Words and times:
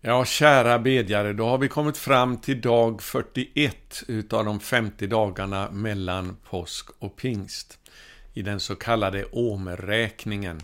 Ja, 0.00 0.24
kära 0.24 0.78
bedjare, 0.78 1.32
då 1.32 1.46
har 1.46 1.58
vi 1.58 1.68
kommit 1.68 1.96
fram 1.96 2.36
till 2.36 2.60
dag 2.60 3.02
41 3.02 4.02
utav 4.08 4.44
de 4.44 4.60
50 4.60 5.06
dagarna 5.06 5.70
mellan 5.70 6.36
påsk 6.50 6.88
och 6.98 7.16
pingst 7.16 7.78
i 8.34 8.42
den 8.42 8.60
så 8.60 8.74
kallade 8.74 9.24
åmerräkningen. 9.24 10.60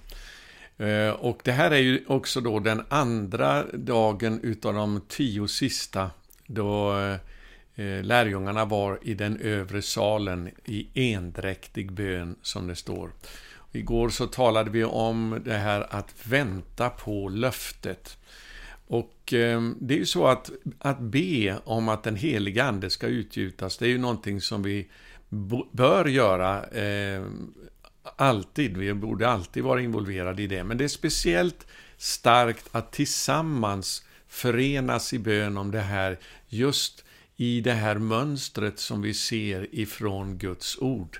Eh, 0.76 1.08
och 1.08 1.40
det 1.44 1.52
här 1.52 1.70
är 1.70 1.78
ju 1.78 2.04
också 2.06 2.40
då 2.40 2.60
den 2.60 2.82
andra 2.88 3.64
dagen 3.72 4.40
utav 4.42 4.74
de 4.74 5.00
tio 5.08 5.48
sista 5.48 6.10
då 6.46 6.98
eh, 7.74 8.02
lärjungarna 8.02 8.64
var 8.64 8.98
i 9.02 9.14
den 9.14 9.40
övre 9.40 9.82
salen 9.82 10.50
i 10.64 11.12
endräktig 11.12 11.92
bön, 11.92 12.36
som 12.42 12.66
det 12.66 12.76
står. 12.76 13.10
Igår 13.72 14.08
så 14.08 14.26
talade 14.26 14.70
vi 14.70 14.84
om 14.84 15.42
det 15.44 15.56
här 15.56 15.86
att 15.90 16.14
vänta 16.22 16.90
på 16.90 17.28
löftet. 17.28 18.18
Och 18.86 19.32
eh, 19.32 19.62
det 19.80 19.94
är 19.94 19.98
ju 19.98 20.06
så 20.06 20.26
att, 20.26 20.50
att 20.78 21.00
be 21.00 21.58
om 21.64 21.88
att 21.88 22.02
den 22.02 22.16
heliga 22.16 22.64
Ande 22.64 22.90
ska 22.90 23.06
utgjutas, 23.06 23.78
det 23.78 23.86
är 23.86 23.90
ju 23.90 23.98
någonting 23.98 24.40
som 24.40 24.62
vi 24.62 24.88
bör 25.72 26.04
göra 26.04 26.64
eh, 26.64 27.24
alltid. 28.16 28.76
Vi 28.76 28.94
borde 28.94 29.28
alltid 29.28 29.62
vara 29.62 29.80
involverade 29.80 30.42
i 30.42 30.46
det. 30.46 30.64
Men 30.64 30.78
det 30.78 30.84
är 30.84 30.88
speciellt 30.88 31.66
starkt 31.96 32.68
att 32.72 32.92
tillsammans 32.92 34.04
förenas 34.28 35.12
i 35.12 35.18
bön 35.18 35.56
om 35.56 35.70
det 35.70 35.80
här, 35.80 36.18
just 36.48 37.04
i 37.36 37.60
det 37.60 37.72
här 37.72 37.98
mönstret 37.98 38.78
som 38.78 39.02
vi 39.02 39.14
ser 39.14 39.74
ifrån 39.74 40.38
Guds 40.38 40.78
ord. 40.78 41.18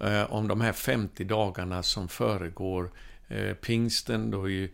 Eh, 0.00 0.32
om 0.32 0.48
de 0.48 0.60
här 0.60 0.72
50 0.72 1.24
dagarna 1.24 1.82
som 1.82 2.08
föregår 2.08 2.90
eh, 3.28 3.54
pingsten, 3.54 4.30
då 4.30 4.48
ju 4.48 4.68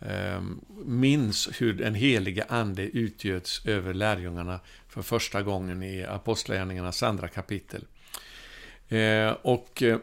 Ehm, 0.00 0.60
minns 0.84 1.48
hur 1.58 1.72
den 1.72 1.94
helige 1.94 2.44
Ande 2.48 2.82
utgöts 2.82 3.66
över 3.66 3.94
lärjungarna 3.94 4.60
för 4.88 5.02
första 5.02 5.42
gången 5.42 5.82
i 5.82 6.04
Apostlagärningarnas 6.04 7.02
andra 7.02 7.28
kapitel. 7.28 7.84
Ehm, 8.88 9.34
och 9.42 9.82
eh, 9.82 9.98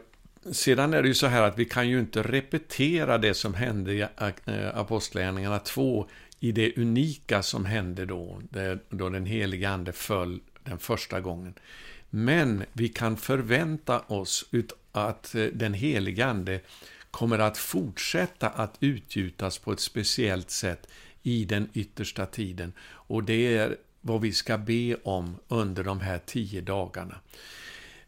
sedan 0.52 0.94
är 0.94 1.02
det 1.02 1.08
ju 1.08 1.14
så 1.14 1.26
här 1.26 1.42
att 1.42 1.58
vi 1.58 1.64
kan 1.64 1.88
ju 1.88 1.98
inte 1.98 2.22
repetera 2.22 3.18
det 3.18 3.34
som 3.34 3.54
hände 3.54 3.92
i 3.92 4.00
eh, 4.00 4.78
Apostlagärningarna 4.78 5.58
2 5.58 6.08
i 6.40 6.52
det 6.52 6.78
unika 6.78 7.42
som 7.42 7.64
hände 7.64 8.06
då, 8.06 8.42
då 8.88 9.08
den 9.08 9.26
heliga 9.26 9.70
Ande 9.70 9.92
föll 9.92 10.40
den 10.64 10.78
första 10.78 11.20
gången. 11.20 11.54
Men 12.10 12.64
vi 12.72 12.88
kan 12.88 13.16
förvänta 13.16 14.00
oss 14.00 14.44
att 14.92 15.34
eh, 15.34 15.44
den 15.44 15.74
heliga 15.74 16.26
Ande 16.26 16.60
kommer 17.14 17.38
att 17.38 17.58
fortsätta 17.58 18.48
att 18.48 18.76
utgjutas 18.80 19.58
på 19.58 19.72
ett 19.72 19.80
speciellt 19.80 20.50
sätt 20.50 20.86
i 21.22 21.44
den 21.44 21.68
yttersta 21.72 22.26
tiden. 22.26 22.72
Och 22.82 23.24
det 23.24 23.56
är 23.56 23.76
vad 24.00 24.20
vi 24.20 24.32
ska 24.32 24.58
be 24.58 24.94
om 24.94 25.36
under 25.48 25.84
de 25.84 26.00
här 26.00 26.20
tio 26.26 26.60
dagarna. 26.60 27.14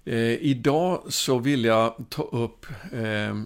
Eh, 0.05 0.17
idag 0.33 1.03
så 1.09 1.39
vill 1.39 1.65
jag 1.65 2.05
ta 2.09 2.23
upp 2.23 2.67
eh, 2.93 3.37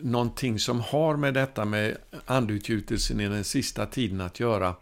någonting 0.00 0.58
som 0.58 0.80
har 0.80 1.16
med 1.16 1.34
detta 1.34 1.64
med 1.64 1.96
andutgjutelsen 2.26 3.20
i 3.20 3.28
den 3.28 3.44
sista 3.44 3.86
tiden 3.86 4.20
att 4.20 4.40
göra, 4.40 4.74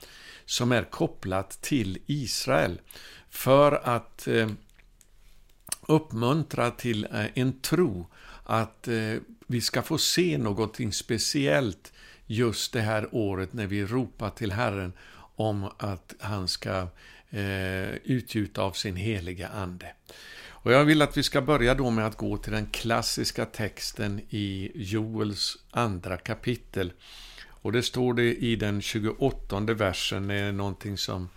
som 0.45 0.73
är 0.73 0.83
kopplat 0.83 1.63
till 1.63 1.99
Israel. 2.07 2.81
För 3.31 3.73
att 3.73 4.29
eh, 4.29 4.51
uppmuntra 5.81 6.71
till 6.71 7.05
eh, 7.05 7.27
en 7.35 7.61
tro 7.61 8.07
att 8.45 8.89
eh, 8.89 9.15
vi 9.51 9.61
ska 9.61 9.83
få 9.83 9.99
se 9.99 10.39
någonting 10.39 10.93
speciellt 10.93 11.93
just 12.27 12.73
det 12.73 12.81
här 12.81 13.09
året 13.13 13.53
när 13.53 13.67
vi 13.67 13.85
ropar 13.85 14.31
till 14.31 14.53
Herren 14.53 14.93
om 15.37 15.71
att 15.79 16.15
han 16.21 16.49
ska 16.49 16.89
eh, 17.31 17.91
utgjuta 17.91 18.63
av 18.63 18.73
sin 18.73 18.97
heliga 18.97 19.49
Ande. 19.49 19.93
Och 20.49 20.73
jag 20.73 20.85
vill 20.85 21.03
att 21.03 21.17
vi 21.17 21.23
ska 21.23 21.41
börja 21.41 21.75
då 21.75 21.91
med 21.91 22.07
att 22.07 22.17
gå 22.17 22.37
till 22.37 22.53
den 22.53 22.67
klassiska 22.67 23.47
texten 23.47 24.21
i 24.31 24.73
Joels 24.75 25.59
andra 25.71 26.17
kapitel. 26.17 26.93
Och 27.47 27.73
det 27.73 27.83
står 27.83 28.15
det 28.15 28.35
i 28.35 28.57
den 28.57 28.83
28 28.83 29.61
versen, 29.61 30.29
det 30.29 30.35
är 30.35 30.53
någonting 30.53 30.99
som 30.99 31.29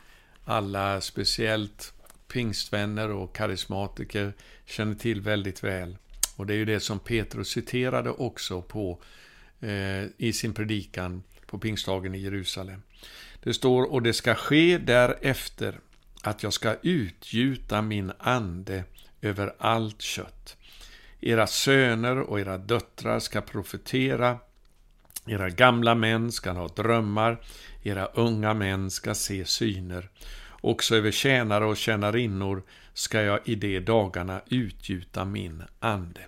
alla, 0.46 1.02
speciellt 1.02 1.94
pingstvänner 2.28 3.10
och 3.10 3.36
karismatiker, 3.36 4.34
känner 4.66 4.96
till 4.96 5.22
väldigt 5.22 5.64
väl. 5.64 5.98
Och 6.36 6.46
det 6.46 6.54
är 6.54 6.58
ju 6.58 6.66
det 6.66 6.80
som 6.80 7.00
Petrus 7.00 7.50
citerade 7.50 8.10
också 8.10 8.62
på, 8.62 9.02
eh, 9.60 10.04
i 10.18 10.34
sin 10.34 10.54
predikan 10.54 11.24
på 11.46 11.60
pingstdagen 11.60 12.16
i 12.16 12.20
Jerusalem. 12.20 12.82
Det 13.44 13.54
står, 13.54 13.92
och 13.92 14.02
det 14.02 14.14
ska 14.14 14.36
ske 14.36 14.78
därefter 14.78 15.80
att 16.22 16.44
jag 16.44 16.54
ska 16.54 16.76
utgjuta 16.82 17.82
min 17.82 18.12
ande 18.18 18.84
över 19.22 19.56
allt 19.58 20.02
kött. 20.02 20.58
Era 21.22 21.48
söner 21.48 22.20
och 22.20 22.40
era 22.40 22.58
döttrar 22.58 23.20
ska 23.20 23.42
profetera, 23.42 24.38
era 25.26 25.50
gamla 25.50 25.96
män 25.96 26.32
ska 26.32 26.52
ha 26.52 26.68
drömmar, 26.68 27.42
era 27.84 28.06
unga 28.06 28.54
män 28.54 28.92
ska 28.92 29.16
se 29.16 29.46
syner. 29.46 30.10
Också 30.62 30.96
över 30.96 31.12
tjänare 31.12 31.66
och 31.66 31.78
tjänarinnor 31.78 32.64
ska 32.94 33.22
jag 33.22 33.40
i 33.46 33.56
de 33.56 33.80
dagarna 33.80 34.42
utgjuta 34.50 35.26
min 35.26 35.64
ande. 35.80 36.22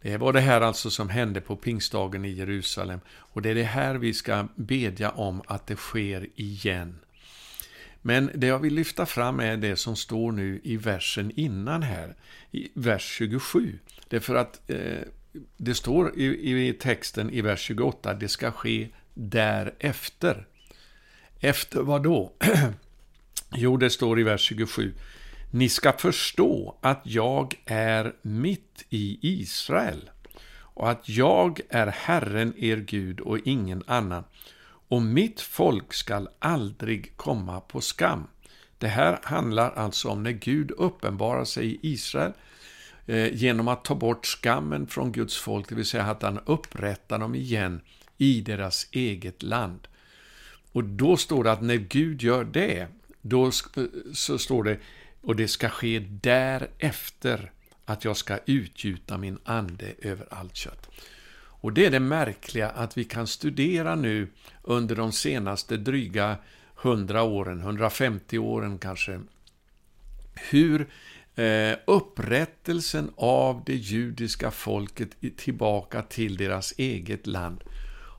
Det 0.00 0.16
var 0.16 0.32
det 0.32 0.40
här 0.40 0.60
alltså 0.60 0.90
som 0.90 1.08
hände 1.08 1.40
på 1.40 1.56
pingstdagen 1.56 2.24
i 2.24 2.30
Jerusalem. 2.30 3.00
Och 3.08 3.42
det 3.42 3.50
är 3.50 3.54
det 3.54 3.62
här 3.62 3.94
vi 3.94 4.14
ska 4.14 4.48
bedja 4.54 5.10
om 5.10 5.42
att 5.46 5.66
det 5.66 5.76
sker 5.76 6.26
igen. 6.34 6.98
Men 8.02 8.30
det 8.34 8.46
jag 8.46 8.58
vill 8.58 8.74
lyfta 8.74 9.06
fram 9.06 9.40
är 9.40 9.56
det 9.56 9.76
som 9.76 9.96
står 9.96 10.32
nu 10.32 10.60
i 10.64 10.76
versen 10.76 11.32
innan 11.36 11.82
här, 11.82 12.16
i 12.50 12.68
vers 12.74 13.02
27. 13.02 13.78
Därför 14.08 14.34
att 14.34 14.70
eh, 14.70 15.02
det 15.56 15.74
står 15.74 16.18
i, 16.18 16.68
i 16.68 16.72
texten 16.72 17.30
i 17.30 17.40
vers 17.40 17.60
28, 17.60 18.14
det 18.14 18.28
ska 18.28 18.50
ske 18.50 18.88
därefter. 19.14 20.46
Efter 21.40 21.80
vad 21.80 22.02
då? 22.02 22.32
jo, 23.54 23.76
det 23.76 23.90
står 23.90 24.20
i 24.20 24.22
vers 24.22 24.40
27. 24.40 24.94
Ni 25.50 25.68
ska 25.68 25.92
förstå 25.92 26.76
att 26.80 27.00
jag 27.02 27.54
är 27.64 28.14
mitt 28.22 28.84
i 28.88 29.18
Israel 29.22 30.10
och 30.60 30.90
att 30.90 31.08
jag 31.08 31.60
är 31.68 31.86
Herren 31.86 32.54
er 32.56 32.76
Gud 32.76 33.20
och 33.20 33.38
ingen 33.44 33.82
annan 33.86 34.24
och 34.88 35.02
mitt 35.02 35.40
folk 35.40 35.94
skall 35.94 36.28
aldrig 36.38 37.16
komma 37.16 37.60
på 37.60 37.80
skam. 37.80 38.26
Det 38.78 38.88
här 38.88 39.18
handlar 39.22 39.70
alltså 39.70 40.08
om 40.08 40.22
när 40.22 40.30
Gud 40.30 40.70
uppenbarar 40.70 41.44
sig 41.44 41.66
i 41.66 41.78
Israel 41.82 42.32
eh, 43.06 43.34
genom 43.34 43.68
att 43.68 43.84
ta 43.84 43.94
bort 43.94 44.26
skammen 44.26 44.86
från 44.86 45.12
Guds 45.12 45.36
folk, 45.36 45.68
det 45.68 45.74
vill 45.74 45.86
säga 45.86 46.04
att 46.04 46.22
han 46.22 46.40
upprättar 46.46 47.18
dem 47.18 47.34
igen 47.34 47.80
i 48.18 48.40
deras 48.40 48.86
eget 48.90 49.42
land. 49.42 49.88
Och 50.72 50.84
då 50.84 51.16
står 51.16 51.44
det 51.44 51.52
att 51.52 51.62
när 51.62 51.76
Gud 51.76 52.22
gör 52.22 52.44
det, 52.44 52.88
då 53.22 53.50
så 54.12 54.38
står 54.38 54.64
det, 54.64 54.78
och 55.20 55.36
det 55.36 55.48
ska 55.48 55.68
ske 55.68 55.98
därefter 55.98 57.52
att 57.84 58.04
jag 58.04 58.16
ska 58.16 58.38
utgjuta 58.46 59.18
min 59.18 59.38
ande 59.44 59.94
över 59.98 60.26
allt 60.30 60.56
kött. 60.56 60.88
Och 61.60 61.72
det 61.72 61.86
är 61.86 61.90
det 61.90 62.00
märkliga 62.00 62.68
att 62.70 62.98
vi 62.98 63.04
kan 63.04 63.26
studera 63.26 63.94
nu 63.94 64.28
under 64.62 64.96
de 64.96 65.12
senaste 65.12 65.76
dryga 65.76 66.36
100 66.82 67.22
åren, 67.22 67.60
150 67.60 68.38
åren 68.38 68.78
kanske, 68.78 69.20
hur 70.50 70.88
eh, 71.34 71.78
upprättelsen 71.86 73.10
av 73.16 73.62
det 73.66 73.76
judiska 73.76 74.50
folket 74.50 75.10
tillbaka 75.36 76.02
till 76.02 76.36
deras 76.36 76.74
eget 76.76 77.26
land 77.26 77.64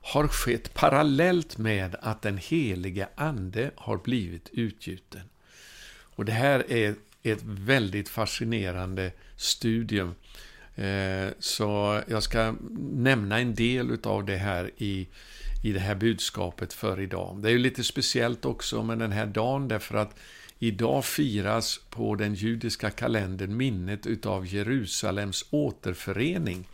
har 0.02 0.28
skett 0.28 0.74
parallellt 0.74 1.58
med 1.58 1.96
att 2.02 2.22
den 2.22 2.38
helige 2.38 3.08
Ande 3.14 3.70
har 3.76 3.96
blivit 3.96 4.48
utgjuten. 4.52 5.22
Och 6.20 6.26
det 6.26 6.32
här 6.32 6.72
är 6.72 6.94
ett 7.22 7.42
väldigt 7.42 8.08
fascinerande 8.08 9.12
studium 9.36 10.14
eh, 10.74 11.28
så 11.38 12.00
jag 12.08 12.22
ska 12.22 12.54
nämna 12.92 13.40
en 13.40 13.54
del 13.54 13.98
av 14.02 14.24
det 14.24 14.36
här 14.36 14.70
i, 14.76 15.08
i 15.62 15.72
det 15.72 15.80
här 15.80 15.94
budskapet 15.94 16.72
för 16.72 17.00
idag. 17.00 17.42
Det 17.42 17.48
är 17.48 17.52
ju 17.52 17.58
lite 17.58 17.84
speciellt 17.84 18.44
också 18.44 18.82
med 18.82 18.98
den 18.98 19.12
här 19.12 19.26
dagen 19.26 19.68
därför 19.68 19.94
att 19.94 20.16
idag 20.58 21.04
firas 21.04 21.80
på 21.90 22.14
den 22.14 22.34
judiska 22.34 22.90
kalendern 22.90 23.56
minnet 23.56 24.06
utav 24.06 24.46
Jerusalems 24.46 25.44
återförening 25.50 26.68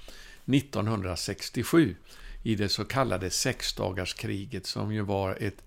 1967 0.44 1.96
i 2.42 2.54
det 2.54 2.68
så 2.68 2.84
kallade 2.84 3.30
sexdagarskriget 3.30 4.66
som 4.66 4.94
ju 4.94 5.00
var 5.00 5.36
ett 5.40 5.62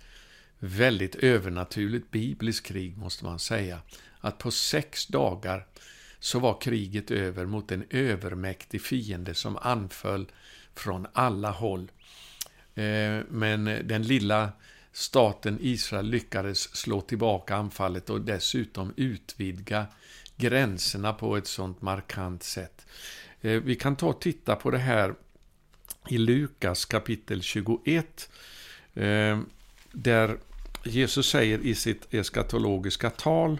väldigt 0.59 1.15
övernaturligt 1.15 2.11
bibliskt 2.11 2.65
krig 2.65 2.97
måste 2.97 3.25
man 3.25 3.39
säga. 3.39 3.81
Att 4.19 4.37
på 4.37 4.51
sex 4.51 5.07
dagar 5.07 5.65
så 6.19 6.39
var 6.39 6.61
kriget 6.61 7.11
över 7.11 7.45
mot 7.45 7.71
en 7.71 7.83
övermäktig 7.89 8.81
fiende 8.81 9.33
som 9.33 9.57
anföll 9.57 10.31
från 10.75 11.07
alla 11.13 11.51
håll. 11.51 11.91
Eh, 12.75 13.19
men 13.29 13.65
den 13.65 14.03
lilla 14.03 14.51
staten 14.91 15.57
Israel 15.61 16.05
lyckades 16.05 16.75
slå 16.75 17.01
tillbaka 17.01 17.55
anfallet 17.55 18.09
och 18.09 18.21
dessutom 18.21 18.93
utvidga 18.97 19.85
gränserna 20.37 21.13
på 21.13 21.37
ett 21.37 21.47
sånt 21.47 21.81
markant 21.81 22.43
sätt. 22.43 22.85
Eh, 23.41 23.61
vi 23.61 23.75
kan 23.75 23.95
ta 23.95 24.07
och 24.07 24.21
titta 24.21 24.55
på 24.55 24.71
det 24.71 24.77
här 24.77 25.15
i 26.07 26.17
Lukas 26.17 26.85
kapitel 26.85 27.41
21, 27.41 28.29
eh, 28.93 29.39
där 29.91 30.37
Jesus 30.83 31.29
säger 31.29 31.59
i 31.59 31.75
sitt 31.75 32.13
eskatologiska 32.13 33.09
tal 33.09 33.59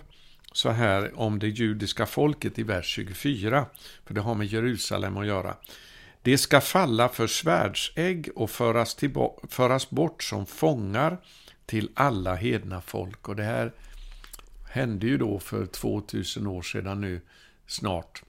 så 0.52 0.70
här 0.70 1.20
om 1.20 1.40
det 1.40 1.48
judiska 1.48 2.06
folket 2.06 2.60
i 2.60 2.64
vers 2.64 2.86
24, 2.86 3.66
för 4.06 4.14
det 4.14 4.22
har 4.22 4.36
med 4.36 4.48
Jerusalem 4.48 5.18
att 5.18 5.28
göra. 5.28 5.56
Det 6.22 6.38
ska 6.38 6.62
falla 6.62 7.10
för 7.10 7.28
svärdsägg 7.28 8.30
och 8.36 8.50
föras, 8.50 8.98
föras 9.50 9.90
bort 9.90 10.24
som 10.24 10.46
fångar 10.46 11.18
till 11.66 11.90
alla 11.94 12.36
hedna 12.36 12.82
folk. 12.82 13.30
Och 13.30 13.36
det 13.36 13.44
här 13.44 13.74
hände 14.70 15.08
ju 15.08 15.18
då 15.18 15.40
för 15.40 15.66
2000 15.66 16.48
år 16.48 16.62
sedan 16.62 17.02
nu 17.02 17.22
snart, 17.68 18.24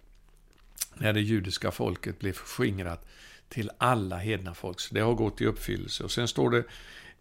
när 0.95 1.13
det 1.13 1.21
judiska 1.21 1.71
folket 1.71 2.19
blev 2.19 2.33
skingrat 2.33 3.09
till 3.49 3.71
alla 3.79 4.17
hedna 4.17 4.55
folk. 4.55 4.81
Så 4.81 4.95
det 4.95 5.01
har 5.01 5.15
gått 5.15 5.41
i 5.41 5.47
uppfyllelse. 5.47 6.05
Och 6.05 6.11
sen 6.11 6.29
står 6.29 6.51
det 6.51 6.65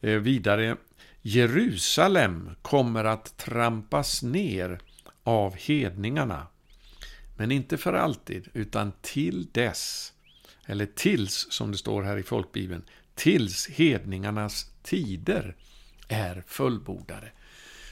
eh, 0.01 0.19
vidare, 0.19 0.77
Jerusalem 1.21 2.49
kommer 2.61 3.03
att 3.03 3.37
trampas 3.37 4.23
ner 4.23 4.79
av 5.23 5.55
hedningarna. 5.55 6.47
Men 7.37 7.51
inte 7.51 7.77
för 7.77 7.93
alltid, 7.93 8.47
utan 8.53 8.91
till 9.01 9.47
dess, 9.51 10.13
eller 10.65 10.85
tills, 10.85 11.47
som 11.49 11.71
det 11.71 11.77
står 11.77 12.03
här 12.03 12.17
i 12.17 12.23
folkbibeln, 12.23 12.83
tills 13.15 13.69
hedningarnas 13.69 14.71
tider 14.83 15.55
är 16.07 16.43
fullbordade. 16.47 17.31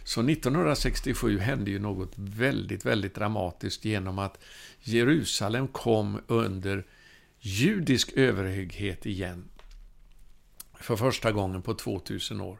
Så 0.04 0.22
1967 0.22 1.40
hände 1.40 1.72
ju 1.72 1.80
något 1.80 2.14
väldigt, 2.16 2.86
väldigt 2.86 3.16
dramatiskt 3.16 3.86
genom 3.86 4.20
att 4.20 4.40
Jerusalem 4.80 5.68
kom 5.68 6.22
under 6.28 6.86
judisk 7.40 8.14
överhöghet 8.14 9.06
igen. 9.06 9.50
För 10.74 10.96
första 10.96 11.32
gången 11.32 11.62
på 11.62 11.74
2000 11.74 12.42
år. 12.42 12.60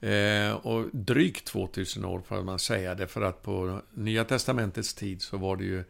Eh, 0.00 0.52
och 0.52 0.88
drygt 0.92 1.44
2000 1.44 2.04
år 2.04 2.20
får 2.20 2.42
man 2.42 2.58
säga 2.58 2.94
det, 2.94 3.06
för 3.06 3.22
att 3.22 3.42
på 3.42 3.82
Nya 3.94 4.24
Testamentets 4.24 4.94
tid 4.94 5.22
så 5.22 5.36
var 5.36 5.56
det 5.56 5.64
ju 5.64 5.84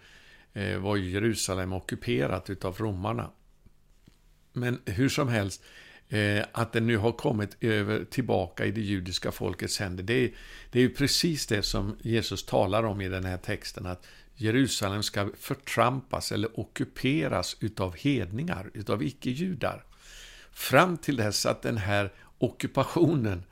eh, 0.53 0.79
var 0.79 0.97
Jerusalem 0.97 1.73
ockuperat 1.73 2.51
utav 2.51 2.77
romarna. 2.79 3.31
Men 4.53 4.81
hur 4.85 5.09
som 5.09 5.29
helst, 5.29 5.63
eh, 6.09 6.45
att 6.53 6.73
det 6.73 6.81
nu 6.81 6.97
har 6.97 7.13
kommit 7.13 7.57
över 7.61 8.05
tillbaka 8.05 8.65
i 8.65 8.71
det 8.71 8.81
judiska 8.81 9.33
folkets 9.33 9.79
händer, 9.79 10.03
det 10.03 10.25
är, 10.25 10.31
det 10.71 10.79
är 10.79 10.83
ju 10.83 10.95
precis 10.95 11.47
det 11.47 11.63
som 11.63 11.97
Jesus 12.03 12.47
talar 12.47 12.83
om 12.83 13.01
i 13.01 13.09
den 13.09 13.25
här 13.25 13.39
texten, 13.39 13.87
att 13.87 14.07
Jerusalem 14.35 15.03
ska 15.03 15.31
förtrampas 15.39 16.33
eller 16.33 16.61
ockuperas 16.61 17.57
utav 17.61 17.97
hedningar, 17.97 18.71
utav 18.75 19.03
icke-judar. 19.03 19.85
Fram 20.53 20.97
till 20.97 21.17
dess 21.17 21.47
att 21.47 21.63
den 21.63 21.77
här 21.77 22.13
ockupationen 22.39 23.43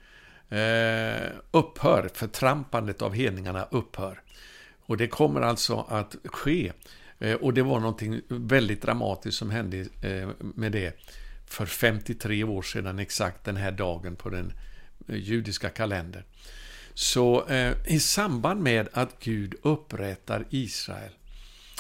eh, 0.51 1.31
upphör, 1.51 2.11
förtrampandet 2.15 3.03
av 3.03 3.15
hedningarna 3.15 3.69
upphör. 3.71 4.23
Och 4.87 4.97
det 4.97 5.09
kommer 5.09 5.41
alltså 5.41 5.87
att 5.89 6.17
ske. 6.25 6.73
Eh, 7.19 7.35
och 7.35 7.55
det 7.55 7.63
var 7.63 7.81
någonting 7.81 8.21
väldigt 8.29 8.83
dramatiskt 8.83 9.39
som 9.39 9.51
hände 9.51 9.87
eh, 10.03 10.29
med 10.39 10.73
det 10.73 10.99
för 11.47 11.67
53 11.67 12.45
år 12.45 12.63
sedan, 12.63 12.99
exakt 12.99 13.45
den 13.45 13.57
här 13.57 13.73
dagen 13.73 14.17
på 14.17 14.29
den 14.29 14.53
eh, 15.09 15.17
judiska 15.17 15.69
kalendern. 15.69 16.23
Så 16.95 17.47
eh, 17.47 17.75
i 17.87 18.01
samband 18.01 18.63
med 18.63 18.89
att 18.93 19.21
Gud 19.21 19.55
upprättar 19.63 20.45
Israel 20.51 21.13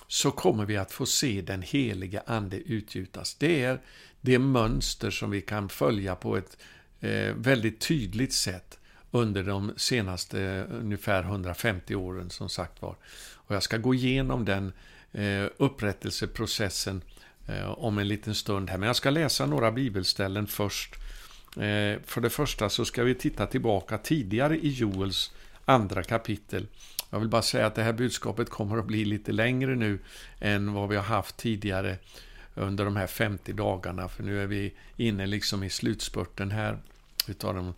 så 0.08 0.30
kommer 0.30 0.64
vi 0.64 0.76
att 0.76 0.92
få 0.92 1.06
se 1.06 1.40
den 1.40 1.62
heliga 1.62 2.22
Ande 2.26 2.56
utgjutas. 2.56 3.34
Det 3.34 3.64
är 3.64 3.80
det 4.20 4.38
mönster 4.38 5.10
som 5.10 5.30
vi 5.30 5.40
kan 5.40 5.68
följa 5.68 6.16
på 6.16 6.36
ett 6.36 6.56
Eh, 7.06 7.35
väldigt 7.35 7.81
tydligt 7.81 8.32
sätt 8.32 8.79
under 9.11 9.43
de 9.43 9.73
senaste 9.76 10.67
ungefär 10.70 11.23
150 11.23 11.94
åren 11.94 12.31
som 12.31 12.49
sagt 12.49 12.82
var. 12.82 12.97
Och 13.35 13.55
jag 13.55 13.62
ska 13.62 13.76
gå 13.76 13.94
igenom 13.94 14.44
den 14.44 14.73
eh, 15.12 15.50
upprättelseprocessen 15.56 17.03
eh, 17.47 17.70
om 17.70 17.99
en 17.99 18.08
liten 18.08 18.35
stund 18.35 18.70
här. 18.70 18.79
Men 18.79 18.87
jag 18.87 18.97
ska 18.97 19.11
läsa 19.11 19.47
några 19.47 19.73
bibelställen 19.73 20.47
först. 20.47 20.94
Eh, 21.56 22.00
för 22.05 22.20
det 22.20 22.31
första 22.31 22.69
så 22.69 22.85
ska 22.85 23.03
vi 23.03 23.14
titta 23.14 23.47
tillbaka 23.47 23.99
tidigare 23.99 24.59
i 24.59 24.69
Joels 24.69 25.32
andra 25.64 26.02
kapitel. 26.02 26.67
Jag 27.11 27.19
vill 27.19 27.29
bara 27.29 27.43
säga 27.43 27.67
att 27.67 27.75
det 27.75 27.82
här 27.82 27.93
budskapet 27.93 28.50
kommer 28.50 28.79
att 28.79 28.87
bli 28.87 29.05
lite 29.05 29.32
längre 29.32 29.75
nu 29.75 29.99
än 30.41 30.73
vad 30.73 30.88
vi 30.88 30.97
har 30.97 31.02
haft 31.02 31.37
tidigare 31.37 31.99
under 32.55 32.85
de 32.85 32.97
här 32.97 33.06
50 33.06 33.52
dagarna. 33.52 34.09
För 34.09 34.23
nu 34.23 34.43
är 34.43 34.47
vi 34.47 34.75
inne 34.97 35.26
liksom 35.26 35.62
i 35.62 35.70
slutspurten 35.70 36.50
här 36.50 36.79
utav 37.28 37.55
de 37.55 37.75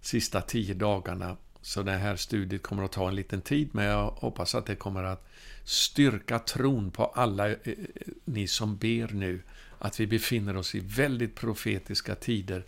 sista 0.00 0.40
10 0.40 0.74
dagarna. 0.74 1.36
Så 1.60 1.82
det 1.82 1.92
här 1.92 2.16
studiet 2.16 2.62
kommer 2.62 2.82
att 2.82 2.92
ta 2.92 3.08
en 3.08 3.14
liten 3.14 3.40
tid, 3.40 3.68
men 3.72 3.84
jag 3.84 4.10
hoppas 4.10 4.54
att 4.54 4.66
det 4.66 4.76
kommer 4.76 5.04
att 5.04 5.28
styrka 5.64 6.38
tron 6.38 6.90
på 6.90 7.04
alla 7.04 7.50
eh, 7.50 7.56
ni 8.24 8.46
som 8.46 8.76
ber 8.76 9.14
nu. 9.14 9.42
Att 9.78 10.00
vi 10.00 10.06
befinner 10.06 10.56
oss 10.56 10.74
i 10.74 10.80
väldigt 10.80 11.34
profetiska 11.34 12.14
tider 12.14 12.64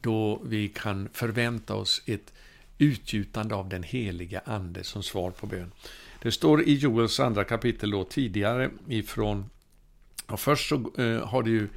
då 0.00 0.42
vi 0.44 0.68
kan 0.68 1.08
förvänta 1.12 1.74
oss 1.74 2.02
ett 2.06 2.32
utgjutande 2.78 3.54
av 3.54 3.68
den 3.68 3.82
heliga 3.82 4.40
Ande 4.44 4.84
som 4.84 5.02
svar 5.02 5.30
på 5.30 5.46
bön. 5.46 5.72
Det 6.22 6.32
står 6.32 6.62
i 6.62 6.74
Joels 6.74 7.20
andra 7.20 7.44
kapitel 7.44 7.90
då 7.90 8.04
tidigare 8.04 8.70
ifrån 8.88 9.50
och 10.26 10.40
först 10.40 10.68
så 10.68 10.74
eh, 11.02 11.28
har 11.28 11.42
det 11.42 11.50
ju 11.50 11.68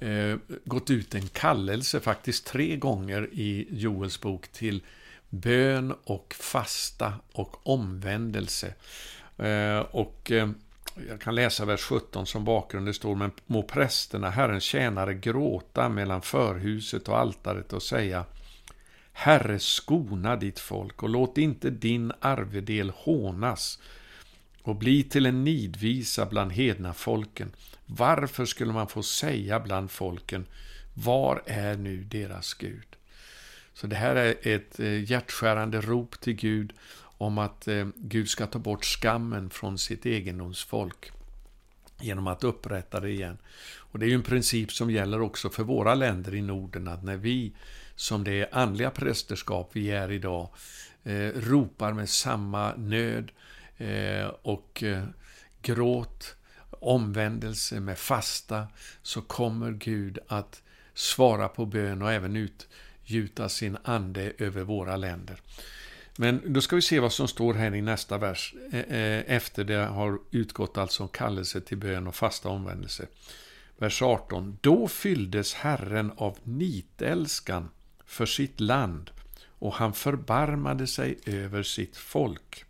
eh, 0.00 0.36
gått 0.64 0.90
ut 0.90 1.14
en 1.14 1.28
kallelse 1.28 2.00
faktiskt 2.00 2.46
tre 2.46 2.76
gånger 2.76 3.28
i 3.32 3.66
Joels 3.70 4.20
bok 4.20 4.48
till 4.48 4.82
bön 5.28 5.94
och 6.04 6.34
fasta 6.38 7.14
och 7.32 7.66
omvändelse. 7.68 8.74
Eh, 9.38 9.78
och 9.78 10.30
eh, 10.30 10.50
jag 11.08 11.20
kan 11.20 11.34
läsa 11.34 11.64
vers 11.64 11.80
17 11.80 12.26
som 12.26 12.44
bakgrund. 12.44 12.86
Det 12.86 12.94
står, 12.94 13.14
men 13.16 13.30
må 13.46 13.62
prästerna, 13.62 14.30
Herrens 14.30 14.64
tjänare, 14.64 15.14
gråta 15.14 15.88
mellan 15.88 16.22
förhuset 16.22 17.08
och 17.08 17.18
altaret 17.18 17.72
och 17.72 17.82
säga 17.82 18.24
Herre, 19.12 19.58
skona 19.58 20.36
ditt 20.36 20.58
folk 20.58 21.02
och 21.02 21.08
låt 21.08 21.38
inte 21.38 21.70
din 21.70 22.12
arvedel 22.20 22.92
hånas 22.96 23.78
och 24.62 24.76
bli 24.76 25.02
till 25.02 25.26
en 25.26 25.44
nidvisa 25.44 26.26
bland 26.26 26.52
hedna 26.52 26.94
folken. 26.94 27.52
Varför 27.86 28.44
skulle 28.44 28.72
man 28.72 28.88
få 28.88 29.02
säga 29.02 29.60
bland 29.60 29.90
folken, 29.90 30.46
var 30.94 31.42
är 31.46 31.76
nu 31.76 32.04
deras 32.04 32.54
Gud? 32.54 32.86
Så 33.74 33.86
det 33.86 33.96
här 33.96 34.16
är 34.16 34.34
ett 34.42 34.80
eh, 34.80 35.10
hjärtskärande 35.10 35.80
rop 35.80 36.20
till 36.20 36.32
Gud 36.32 36.72
om 37.00 37.38
att 37.38 37.68
eh, 37.68 37.88
Gud 37.96 38.28
ska 38.28 38.46
ta 38.46 38.58
bort 38.58 38.84
skammen 38.84 39.50
från 39.50 39.78
sitt 39.78 40.06
egendomsfolk 40.06 41.12
genom 42.00 42.26
att 42.26 42.44
upprätta 42.44 43.00
det 43.00 43.10
igen. 43.10 43.38
Och 43.76 43.98
Det 43.98 44.06
är 44.06 44.08
ju 44.08 44.14
en 44.14 44.22
princip 44.22 44.72
som 44.72 44.90
gäller 44.90 45.20
också 45.20 45.50
för 45.50 45.62
våra 45.62 45.94
länder 45.94 46.34
i 46.34 46.42
Norden, 46.42 46.88
att 46.88 47.04
när 47.04 47.16
vi, 47.16 47.52
som 47.94 48.24
det 48.24 48.48
andliga 48.52 48.90
prästerskap 48.90 49.70
vi 49.72 49.90
är 49.90 50.10
idag, 50.10 50.48
eh, 51.04 51.28
ropar 51.34 51.92
med 51.92 52.08
samma 52.08 52.74
nöd 52.76 53.24
eh, 53.24 53.34
Eh, 53.80 54.26
och 54.42 54.82
eh, 54.82 55.04
gråt, 55.62 56.36
omvändelse, 56.70 57.80
med 57.80 57.98
fasta, 57.98 58.66
så 59.02 59.22
kommer 59.22 59.72
Gud 59.72 60.18
att 60.28 60.62
svara 60.94 61.48
på 61.48 61.66
bön 61.66 62.02
och 62.02 62.12
även 62.12 62.36
utgjuta 62.36 63.48
sin 63.48 63.76
ande 63.84 64.32
över 64.38 64.62
våra 64.62 64.96
länder. 64.96 65.40
Men 66.16 66.52
då 66.52 66.60
ska 66.60 66.76
vi 66.76 66.82
se 66.82 67.00
vad 67.00 67.12
som 67.12 67.28
står 67.28 67.54
här 67.54 67.74
i 67.74 67.82
nästa 67.82 68.18
vers, 68.18 68.54
eh, 68.72 69.34
efter 69.34 69.64
det 69.64 69.84
har 69.84 70.18
utgått 70.30 70.78
alltså 70.78 71.08
kallelse 71.08 71.60
till 71.60 71.78
bön 71.78 72.06
och 72.06 72.14
fasta 72.14 72.48
omvändelse. 72.48 73.06
Vers 73.78 74.02
18. 74.02 74.58
Då 74.60 74.88
fylldes 74.88 75.54
Herren 75.54 76.12
av 76.16 76.38
nitälskan 76.42 77.68
för 78.06 78.26
sitt 78.26 78.60
land 78.60 79.10
och 79.46 79.74
han 79.74 79.92
förbarmade 79.92 80.86
sig 80.86 81.18
över 81.26 81.62
sitt 81.62 81.96
folk. 81.96 82.64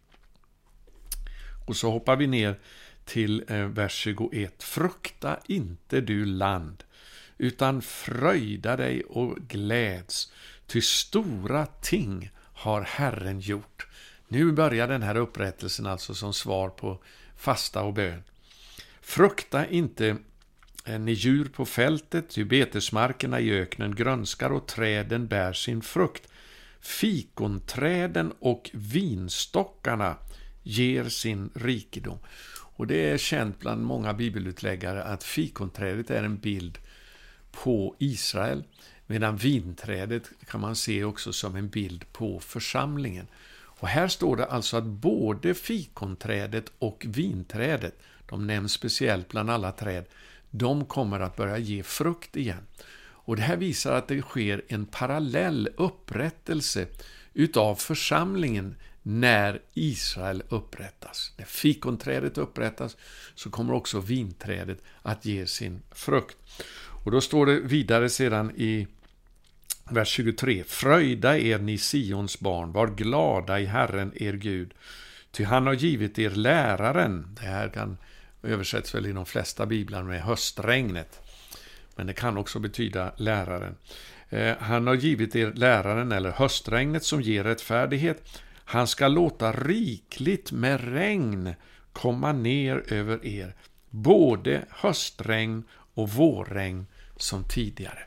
Och 1.64 1.76
så 1.76 1.90
hoppar 1.90 2.16
vi 2.16 2.26
ner 2.26 2.58
till 3.04 3.44
eh, 3.48 3.64
vers 3.64 3.92
21. 3.92 4.62
Frukta 4.62 5.38
inte 5.46 6.00
du 6.00 6.24
land, 6.24 6.84
utan 7.38 7.82
fröjda 7.82 8.76
dig 8.76 9.02
och 9.02 9.36
gläds, 9.36 10.32
ty 10.66 10.80
stora 10.80 11.66
ting 11.66 12.30
har 12.36 12.82
Herren 12.82 13.40
gjort. 13.40 13.86
Nu 14.28 14.52
börjar 14.52 14.88
den 14.88 15.02
här 15.02 15.16
upprättelsen 15.16 15.86
alltså 15.86 16.14
som 16.14 16.32
svar 16.32 16.68
på 16.68 17.02
fasta 17.36 17.82
och 17.82 17.94
bön. 17.94 18.22
Frukta 19.00 19.66
inte 19.66 20.16
eh, 20.84 20.98
ni 20.98 21.12
djur 21.12 21.44
på 21.44 21.64
fältet, 21.64 22.28
ty 22.28 22.44
betesmarkerna 22.44 23.40
i 23.40 23.50
öknen 23.50 23.94
grönskar 23.94 24.50
och 24.50 24.66
träden 24.66 25.26
bär 25.26 25.52
sin 25.52 25.82
frukt. 25.82 26.28
Fikonträden 26.80 28.32
och 28.38 28.70
vinstockarna 28.72 30.16
ger 30.62 31.08
sin 31.08 31.50
rikedom. 31.54 32.18
Och 32.80 32.86
det 32.86 33.10
är 33.10 33.18
känt 33.18 33.58
bland 33.58 33.82
många 33.82 34.14
bibelutläggare 34.14 35.04
att 35.04 35.24
fikonträdet 35.24 36.10
är 36.10 36.24
en 36.24 36.38
bild 36.38 36.78
på 37.52 37.96
Israel, 37.98 38.64
medan 39.06 39.36
vinträdet 39.36 40.30
kan 40.50 40.60
man 40.60 40.76
se 40.76 41.04
också 41.04 41.32
som 41.32 41.56
en 41.56 41.68
bild 41.68 42.12
på 42.12 42.40
församlingen. 42.40 43.26
Och 43.80 43.88
här 43.88 44.08
står 44.08 44.36
det 44.36 44.46
alltså 44.46 44.76
att 44.76 44.84
både 44.84 45.54
fikonträdet 45.54 46.72
och 46.78 47.06
vinträdet, 47.08 47.98
de 48.26 48.46
nämns 48.46 48.72
speciellt 48.72 49.28
bland 49.28 49.50
alla 49.50 49.72
träd, 49.72 50.04
de 50.50 50.84
kommer 50.84 51.20
att 51.20 51.36
börja 51.36 51.58
ge 51.58 51.82
frukt 51.82 52.36
igen. 52.36 52.66
Och 53.22 53.36
Det 53.36 53.42
här 53.42 53.56
visar 53.56 53.92
att 53.92 54.08
det 54.08 54.22
sker 54.22 54.62
en 54.68 54.86
parallell 54.86 55.68
upprättelse 55.76 56.86
utav 57.34 57.74
församlingen 57.74 58.76
när 59.10 59.60
Israel 59.74 60.42
upprättas. 60.48 61.32
När 61.36 61.44
fikonträdet 61.44 62.38
upprättas 62.38 62.96
så 63.34 63.50
kommer 63.50 63.74
också 63.74 64.00
vinträdet 64.00 64.82
att 65.02 65.24
ge 65.24 65.46
sin 65.46 65.82
frukt. 65.90 66.36
Och 67.04 67.10
då 67.10 67.20
står 67.20 67.46
det 67.46 67.60
vidare 67.60 68.08
sedan 68.08 68.52
i 68.56 68.86
vers 69.90 70.08
23. 70.08 70.64
Fröjda 70.64 71.38
er 71.38 71.58
ni 71.58 71.78
Sions 71.78 72.40
barn, 72.40 72.72
var 72.72 72.86
glada 72.86 73.60
i 73.60 73.66
Herren 73.66 74.12
er 74.14 74.32
Gud. 74.32 74.74
Ty 75.30 75.44
han 75.44 75.66
har 75.66 75.74
givit 75.74 76.18
er 76.18 76.30
läraren. 76.30 77.36
Det 77.40 77.46
här 77.46 77.68
kan 77.68 77.96
översätts 78.42 78.94
väl 78.94 79.06
i 79.06 79.12
de 79.12 79.26
flesta 79.26 79.66
biblar 79.66 80.02
med 80.02 80.22
höstregnet. 80.22 81.20
Men 81.96 82.06
det 82.06 82.12
kan 82.12 82.36
också 82.36 82.58
betyda 82.58 83.12
läraren. 83.16 83.76
Eh, 84.28 84.56
han 84.60 84.86
har 84.86 84.94
givit 84.94 85.36
er 85.36 85.52
läraren 85.52 86.12
eller 86.12 86.30
höstregnet 86.30 87.04
som 87.04 87.22
ger 87.22 87.44
rättfärdighet. 87.44 88.42
Han 88.70 88.86
ska 88.86 89.08
låta 89.08 89.52
rikligt 89.52 90.52
med 90.52 90.94
regn 90.94 91.54
komma 91.92 92.32
ner 92.32 92.92
över 92.92 93.26
er, 93.26 93.54
både 93.90 94.64
höstregn 94.70 95.64
och 95.94 96.10
vårregn 96.10 96.86
som 97.16 97.44
tidigare. 97.44 97.98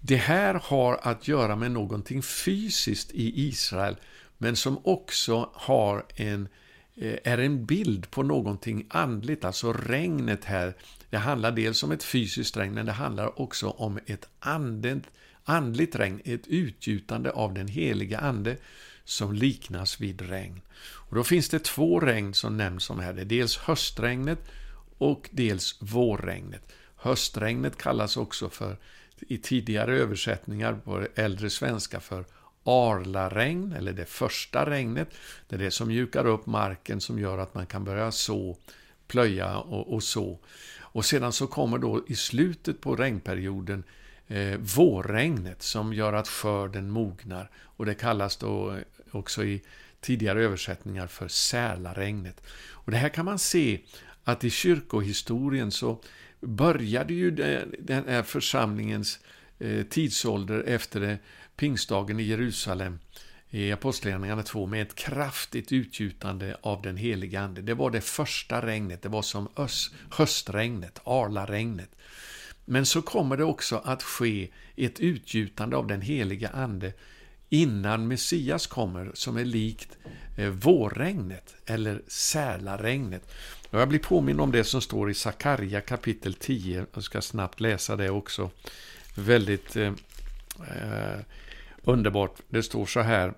Det 0.00 0.16
här 0.16 0.60
har 0.62 0.98
att 1.02 1.28
göra 1.28 1.56
med 1.56 1.70
någonting 1.70 2.22
fysiskt 2.22 3.10
i 3.12 3.48
Israel, 3.48 3.96
men 4.38 4.56
som 4.56 4.78
också 4.84 5.50
har 5.52 6.04
en, 6.16 6.48
eh, 6.96 7.18
är 7.24 7.38
en 7.38 7.66
bild 7.66 8.10
på 8.10 8.22
någonting 8.22 8.86
andligt, 8.88 9.44
alltså 9.44 9.72
regnet 9.72 10.44
här. 10.44 10.74
Det 11.10 11.18
handlar 11.18 11.52
dels 11.52 11.82
om 11.82 11.92
ett 11.92 12.04
fysiskt 12.04 12.56
regn, 12.56 12.74
men 12.74 12.86
det 12.86 12.92
handlar 12.92 13.40
också 13.40 13.68
om 13.68 13.98
ett 14.06 14.28
andligt, 14.38 15.06
andligt 15.44 15.96
regn, 15.96 16.20
ett 16.24 16.46
utgjutande 16.46 17.30
av 17.30 17.54
den 17.54 17.68
heliga 17.68 18.18
Ande 18.18 18.56
som 19.04 19.32
liknas 19.32 20.00
vid 20.00 20.20
regn. 20.20 20.60
Och 20.82 21.16
Då 21.16 21.24
finns 21.24 21.48
det 21.48 21.64
två 21.64 22.00
regn 22.00 22.34
som 22.34 22.56
nämns 22.56 22.90
om 22.90 23.00
här. 23.00 23.12
Det 23.12 23.20
är 23.20 23.24
dels 23.24 23.56
höstregnet 23.56 24.38
och 24.98 25.28
dels 25.32 25.76
vårregnet. 25.80 26.72
Höstregnet 26.96 27.78
kallas 27.78 28.16
också 28.16 28.48
för, 28.48 28.76
i 29.18 29.38
tidigare 29.38 29.96
översättningar 29.96 30.74
på 30.84 31.06
äldre 31.14 31.50
svenska, 31.50 32.00
för 32.00 32.24
arlaregn, 32.64 33.72
eller 33.72 33.92
det 33.92 34.04
första 34.04 34.70
regnet. 34.70 35.08
Det 35.48 35.56
är 35.56 35.60
det 35.60 35.70
som 35.70 35.88
mjukar 35.88 36.26
upp 36.26 36.46
marken 36.46 37.00
som 37.00 37.18
gör 37.18 37.38
att 37.38 37.54
man 37.54 37.66
kan 37.66 37.84
börja 37.84 38.12
så, 38.12 38.56
plöja 39.06 39.58
och, 39.58 39.94
och 39.94 40.02
så. 40.02 40.38
Och 40.80 41.04
sedan 41.04 41.32
så 41.32 41.46
kommer 41.46 41.78
då 41.78 42.04
i 42.08 42.16
slutet 42.16 42.80
på 42.80 42.96
regnperioden 42.96 43.84
eh, 44.28 44.58
vårregnet 44.76 45.62
som 45.62 45.94
gör 45.94 46.12
att 46.12 46.28
skörden 46.28 46.90
mognar. 46.90 47.50
Och 47.56 47.86
det 47.86 47.94
kallas 47.94 48.36
då 48.36 48.72
eh, 48.72 48.78
också 49.14 49.44
i 49.44 49.62
tidigare 50.00 50.42
översättningar 50.42 51.06
för 51.06 51.28
Sälaregnet. 51.28 52.42
Och 52.70 52.90
det 52.90 52.96
här 52.96 53.08
kan 53.08 53.24
man 53.24 53.38
se 53.38 53.80
att 54.24 54.44
i 54.44 54.50
kyrkohistorien 54.50 55.70
så 55.70 56.02
började 56.40 57.14
ju 57.14 57.30
den 57.78 58.08
här 58.08 58.22
församlingens 58.22 59.18
eh, 59.58 59.82
tidsålder 59.82 60.62
efter 60.66 61.18
pingstdagen 61.56 62.20
i 62.20 62.22
Jerusalem 62.22 62.98
i 63.50 63.72
Apostlagärningarna 63.72 64.42
2 64.42 64.66
med 64.66 64.82
ett 64.82 64.94
kraftigt 64.94 65.72
utgjutande 65.72 66.56
av 66.60 66.82
den 66.82 66.96
heliga 66.96 67.40
Ande. 67.40 67.62
Det 67.62 67.74
var 67.74 67.90
det 67.90 68.00
första 68.00 68.66
regnet, 68.66 69.02
det 69.02 69.08
var 69.08 69.22
som 69.22 69.48
höstregnet, 70.10 71.00
arlaregnet. 71.04 71.90
Men 72.64 72.86
så 72.86 73.02
kommer 73.02 73.36
det 73.36 73.44
också 73.44 73.82
att 73.84 74.02
ske 74.02 74.50
ett 74.76 75.00
utgjutande 75.00 75.76
av 75.76 75.86
den 75.86 76.00
heliga 76.00 76.48
Ande 76.48 76.92
innan 77.54 78.08
Messias 78.08 78.66
kommer, 78.66 79.10
som 79.14 79.36
är 79.36 79.44
likt 79.44 79.98
eh, 80.36 80.48
vårregnet 80.48 81.54
eller 81.66 82.02
sälaregnet. 82.08 83.22
Och 83.70 83.80
jag 83.80 83.88
blir 83.88 83.98
påminn 83.98 84.40
om 84.40 84.52
det 84.52 84.64
som 84.64 84.80
står 84.80 85.10
i 85.10 85.14
Sakarja 85.14 85.80
kapitel 85.80 86.34
10. 86.34 86.86
Jag 86.94 87.02
ska 87.02 87.20
snabbt 87.22 87.60
läsa 87.60 87.96
det 87.96 88.10
också. 88.10 88.50
Väldigt 89.14 89.76
eh, 89.76 89.92
eh 90.70 91.20
underbart. 91.82 92.40
Det 92.48 92.62
står 92.62 92.86
så 92.86 93.00
här 93.00 93.34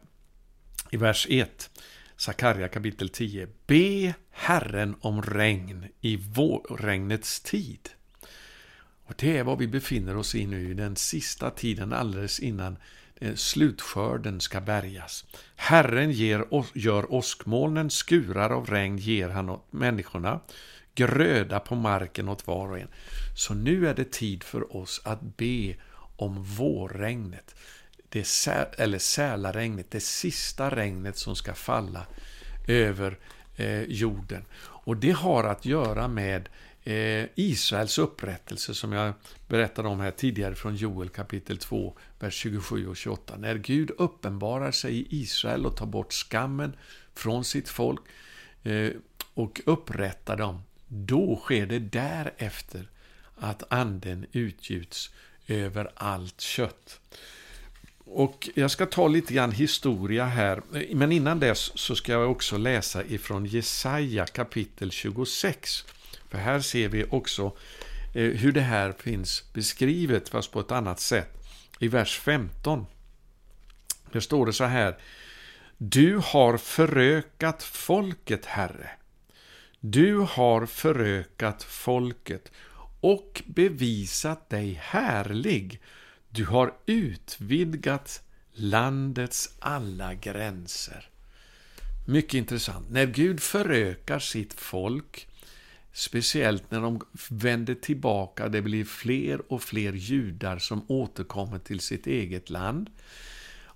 i 0.91 0.97
vers 0.97 1.27
1. 1.31 1.71
Sakarja 2.17 2.69
kapitel 2.69 3.09
10. 3.09 3.49
Be 3.67 4.15
Herren 4.31 4.95
om 5.01 5.23
regn 5.23 5.87
i 6.01 6.17
vårregnets 6.17 7.41
tid. 7.41 7.89
Och 9.05 9.15
Det 9.19 9.39
är 9.39 9.45
vad 9.45 9.59
vi 9.59 9.67
befinner 9.67 10.17
oss 10.17 10.35
i 10.35 10.47
nu, 10.47 10.75
den 10.75 10.97
sista 10.97 11.51
tiden 11.51 11.93
alldeles 11.93 12.41
innan 12.41 12.77
Eh, 13.21 13.35
slutskörden 13.35 14.41
ska 14.41 14.61
bärgas. 14.61 15.25
Herren 15.57 16.11
ger, 16.11 16.45
gör 16.75 17.15
åskmolnen, 17.15 17.91
skurar 17.91 18.51
av 18.51 18.67
regn 18.67 18.99
ger 18.99 19.29
han 19.29 19.51
åt 19.51 19.73
människorna, 19.73 20.41
gröda 20.95 21.61
på 21.61 21.75
marken 21.75 22.29
åt 22.29 22.47
var 22.47 22.69
och 22.69 22.79
en. 22.79 22.89
Så 23.37 23.55
nu 23.55 23.89
är 23.89 23.95
det 23.95 24.13
tid 24.13 24.43
för 24.43 24.77
oss 24.77 25.01
att 25.05 25.37
be 25.37 25.75
om 26.17 26.45
vårregnet, 26.45 27.55
det 28.09 28.25
sä, 28.25 28.69
eller 28.79 28.99
sälaregnet, 28.99 29.91
det 29.91 30.01
sista 30.01 30.71
regnet 30.71 31.17
som 31.17 31.37
ska 31.37 31.55
falla 31.55 32.07
över 32.69 33.19
eh, 33.57 33.83
jorden. 33.83 34.45
Och 34.59 34.97
det 34.97 35.13
har 35.13 35.45
att 35.45 35.65
göra 35.65 36.09
med 36.09 36.49
Eh, 36.49 36.66
Eh, 36.87 37.27
Israels 37.35 37.99
upprättelse 37.99 38.75
som 38.75 38.93
jag 38.93 39.15
berättade 39.49 39.89
om 39.89 40.01
här 40.01 40.11
tidigare 40.11 40.55
från 40.55 40.77
Joel 40.77 41.09
kapitel 41.09 41.59
2, 41.59 41.97
vers 42.19 42.35
27 42.35 42.89
och 42.89 42.97
28. 42.97 43.37
När 43.37 43.55
Gud 43.55 43.91
uppenbarar 43.99 44.71
sig 44.71 44.97
i 44.99 45.07
Israel 45.11 45.67
och 45.67 45.77
tar 45.77 45.87
bort 45.87 46.13
skammen 46.13 46.77
från 47.15 47.45
sitt 47.45 47.69
folk 47.69 48.01
eh, 48.63 48.91
och 49.35 49.61
upprättar 49.67 50.37
dem, 50.37 50.63
då 50.89 51.37
sker 51.37 51.67
det 51.67 51.79
därefter 51.79 52.89
att 53.37 53.63
anden 53.73 54.27
utgjuts 54.33 55.11
över 55.47 55.91
allt 55.95 56.41
kött. 56.41 57.01
Och 57.99 58.49
Jag 58.55 58.71
ska 58.71 58.87
ta 58.87 59.09
lite 59.09 59.35
grann 59.35 59.53
historia 59.53 60.25
här, 60.25 60.63
men 60.95 61.13
innan 61.13 61.41
dess 61.41 61.73
så 61.75 61.97
ska 61.97 62.13
jag 62.13 62.31
också 62.31 62.57
läsa 62.57 63.05
ifrån 63.05 63.47
Jesaja 63.47 64.27
kapitel 64.27 64.91
26. 64.91 65.85
För 66.31 66.39
här 66.39 66.61
ser 66.61 66.89
vi 66.89 67.05
också 67.11 67.57
eh, 68.15 68.31
hur 68.31 68.53
det 68.53 68.61
här 68.61 68.93
finns 68.93 69.53
beskrivet, 69.53 70.29
fast 70.29 70.53
på 70.53 70.61
ett 70.61 70.73
annat 70.73 71.01
sätt. 71.01 71.33
I 71.81 71.89
vers 71.89 72.19
15. 72.19 72.87
Där 74.13 74.21
står 74.21 74.47
det 74.47 74.53
så 74.53 74.65
här. 74.65 74.97
Du 75.79 76.21
har 76.25 76.57
förökat 76.57 77.63
folket, 77.63 78.45
Herre. 78.45 78.91
Du 79.81 80.17
har 80.17 80.67
förökat 80.67 81.63
folket 81.63 82.53
och 83.01 83.43
bevisat 83.47 84.51
dig 84.51 84.81
härlig. 84.83 85.83
Du 86.31 86.45
har 86.45 86.75
utvidgat 86.87 88.23
landets 88.53 89.55
alla 89.59 90.15
gränser. 90.15 91.09
Mycket 92.07 92.35
intressant. 92.35 92.91
När 92.91 93.07
Gud 93.07 93.41
förökar 93.41 94.19
sitt 94.19 94.53
folk 94.53 95.29
Speciellt 95.97 96.71
när 96.71 96.81
de 96.81 97.01
vänder 97.31 97.75
tillbaka, 97.75 98.49
det 98.49 98.63
blir 98.63 98.85
fler 98.85 99.53
och 99.53 99.63
fler 99.63 99.93
judar 99.93 100.59
som 100.59 100.85
återkommer 100.89 101.59
till 101.59 101.81
sitt 101.81 102.07
eget 102.07 102.51
land. 102.51 102.91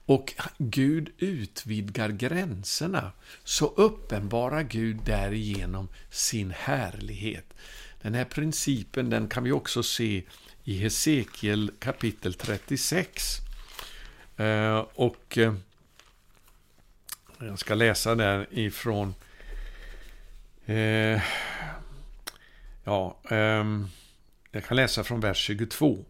Och 0.07 0.35
Gud 0.59 1.11
utvidgar 1.19 2.09
gränserna, 2.09 3.13
så 3.45 3.67
uppenbarar 3.67 4.63
Gud 4.63 4.97
därigenom 5.05 5.89
sin 6.11 6.51
härlighet. 6.51 7.55
Den 8.03 8.15
här 8.15 8.25
principen 8.25 9.11
den 9.11 9.29
kan 9.29 9.45
vi 9.45 9.53
också 9.53 9.83
se 9.83 10.25
i 10.65 10.79
Hesekiel 10.79 11.73
kapitel 11.79 12.35
36. 12.35 13.37
Eh, 14.37 14.79
och 14.95 15.39
eh, 15.39 15.55
jag 17.39 17.59
ska 17.59 17.75
läsa 17.75 18.15
där 18.15 18.47
ifrån 18.51 19.15
eh, 20.67 21.23
Ja, 22.91 23.17
um, 23.31 23.89
jag 24.53 24.65
kan 24.65 24.77
läsa 24.77 25.05
från 25.05 25.21
vers 25.21 25.37
22. 25.37 26.05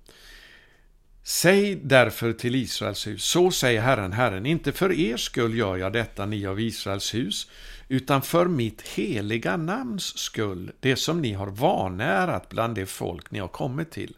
Säg 1.22 1.74
därför 1.74 2.32
till 2.32 2.54
Israels 2.54 3.06
hus, 3.06 3.24
så 3.24 3.50
säger 3.50 3.80
Herren, 3.80 4.12
Herren, 4.12 4.46
inte 4.46 4.72
för 4.72 4.92
er 4.92 5.16
skull 5.16 5.58
gör 5.58 5.76
jag 5.76 5.92
detta, 5.92 6.26
ni 6.26 6.46
av 6.46 6.60
Israels 6.60 7.14
hus, 7.14 7.50
utan 7.88 8.22
för 8.22 8.46
mitt 8.46 8.82
heliga 8.82 9.56
namns 9.56 10.18
skull, 10.18 10.72
det 10.80 10.96
som 10.96 11.20
ni 11.20 11.32
har 11.32 11.46
vanärat 11.46 12.48
bland 12.48 12.74
det 12.74 12.86
folk 12.86 13.30
ni 13.30 13.38
har 13.38 13.48
kommit 13.48 13.90
till. 13.90 14.16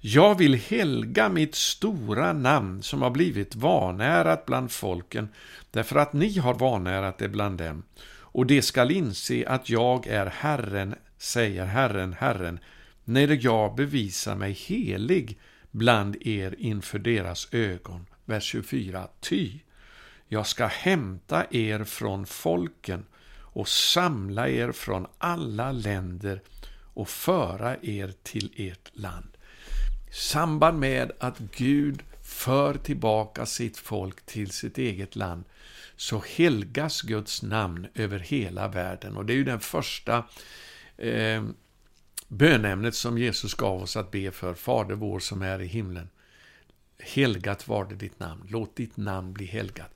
Jag 0.00 0.38
vill 0.38 0.54
helga 0.54 1.28
mitt 1.28 1.54
stora 1.54 2.32
namn 2.32 2.82
som 2.82 3.02
har 3.02 3.10
blivit 3.10 3.54
vanärat 3.54 4.46
bland 4.46 4.72
folken, 4.72 5.28
därför 5.70 5.96
att 5.96 6.12
ni 6.12 6.38
har 6.38 6.54
vanärat 6.54 7.18
det 7.18 7.28
bland 7.28 7.58
dem. 7.58 7.82
Och 8.34 8.46
det 8.46 8.62
skall 8.62 8.90
inse 8.90 9.48
att 9.48 9.70
jag 9.70 10.06
är 10.06 10.26
Herren, 10.26 10.94
säger 11.24 11.64
Herren, 11.64 12.12
Herren, 12.12 12.58
när 13.04 13.38
jag 13.44 13.74
bevisar 13.74 14.36
mig 14.36 14.52
helig 14.52 15.38
bland 15.70 16.26
er 16.26 16.54
inför 16.58 16.98
deras 16.98 17.48
ögon. 17.50 18.06
Vers 18.24 18.44
24. 18.44 19.08
Ty, 19.20 19.58
jag 20.28 20.46
ska 20.46 20.66
hämta 20.66 21.46
er 21.50 21.84
från 21.84 22.26
folken 22.26 23.04
och 23.38 23.68
samla 23.68 24.48
er 24.48 24.72
från 24.72 25.06
alla 25.18 25.72
länder 25.72 26.40
och 26.94 27.08
föra 27.08 27.76
er 27.82 28.12
till 28.22 28.52
ert 28.56 28.90
land. 28.92 29.36
I 30.10 30.14
samband 30.14 30.78
med 30.78 31.12
att 31.18 31.38
Gud 31.38 32.02
för 32.22 32.74
tillbaka 32.74 33.46
sitt 33.46 33.78
folk 33.78 34.26
till 34.26 34.50
sitt 34.50 34.78
eget 34.78 35.16
land 35.16 35.44
så 35.96 36.22
helgas 36.36 37.02
Guds 37.02 37.42
namn 37.42 37.86
över 37.94 38.18
hela 38.18 38.68
världen. 38.68 39.16
Och 39.16 39.26
det 39.26 39.32
är 39.32 39.36
ju 39.36 39.44
den 39.44 39.60
första 39.60 40.24
eh, 40.96 41.44
bönämnet 42.28 42.94
som 42.94 43.18
Jesus 43.18 43.54
gav 43.54 43.82
oss 43.82 43.96
att 43.96 44.10
be 44.10 44.30
för, 44.30 44.54
Fader 44.54 44.94
vår 44.94 45.18
som 45.18 45.42
är 45.42 45.60
i 45.60 45.66
himlen. 45.66 46.08
Helgat 46.98 47.68
var 47.68 47.84
det 47.84 47.94
ditt 47.94 48.20
namn, 48.20 48.46
låt 48.48 48.76
ditt 48.76 48.96
namn 48.96 49.32
bli 49.32 49.44
helgat. 49.44 49.90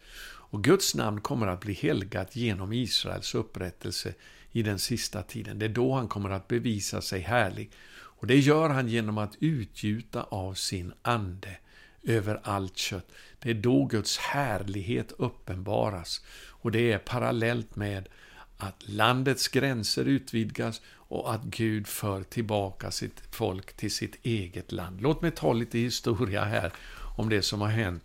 Och 0.50 0.64
Guds 0.64 0.94
namn 0.94 1.20
kommer 1.20 1.46
att 1.46 1.60
bli 1.60 1.72
helgat 1.72 2.36
genom 2.36 2.72
Israels 2.72 3.34
upprättelse 3.34 4.14
i 4.52 4.62
den 4.62 4.78
sista 4.78 5.22
tiden. 5.22 5.58
Det 5.58 5.64
är 5.64 5.68
då 5.68 5.94
han 5.94 6.08
kommer 6.08 6.30
att 6.30 6.48
bevisa 6.48 7.00
sig 7.00 7.20
härlig. 7.20 7.70
Och 7.90 8.26
det 8.26 8.38
gör 8.38 8.68
han 8.68 8.88
genom 8.88 9.18
att 9.18 9.36
utgjuta 9.40 10.22
av 10.22 10.54
sin 10.54 10.92
ande 11.02 11.56
över 12.02 12.40
allt 12.42 12.76
kött. 12.76 13.12
Det 13.38 13.50
är 13.50 13.54
då 13.54 13.84
Guds 13.84 14.18
härlighet 14.18 15.12
uppenbaras. 15.18 16.24
Och 16.46 16.72
det 16.72 16.92
är 16.92 16.98
parallellt 16.98 17.76
med 17.76 18.08
att 18.58 18.88
landets 18.88 19.48
gränser 19.48 20.04
utvidgas 20.04 20.80
och 20.90 21.34
att 21.34 21.42
Gud 21.42 21.86
för 21.86 22.22
tillbaka 22.22 22.90
sitt 22.90 23.22
folk 23.30 23.72
till 23.72 23.94
sitt 23.94 24.18
eget 24.22 24.72
land. 24.72 25.00
Låt 25.00 25.22
mig 25.22 25.30
ta 25.30 25.52
lite 25.52 25.78
historia 25.78 26.44
här 26.44 26.72
om 27.16 27.28
det 27.28 27.42
som 27.42 27.60
har 27.60 27.68
hänt 27.68 28.04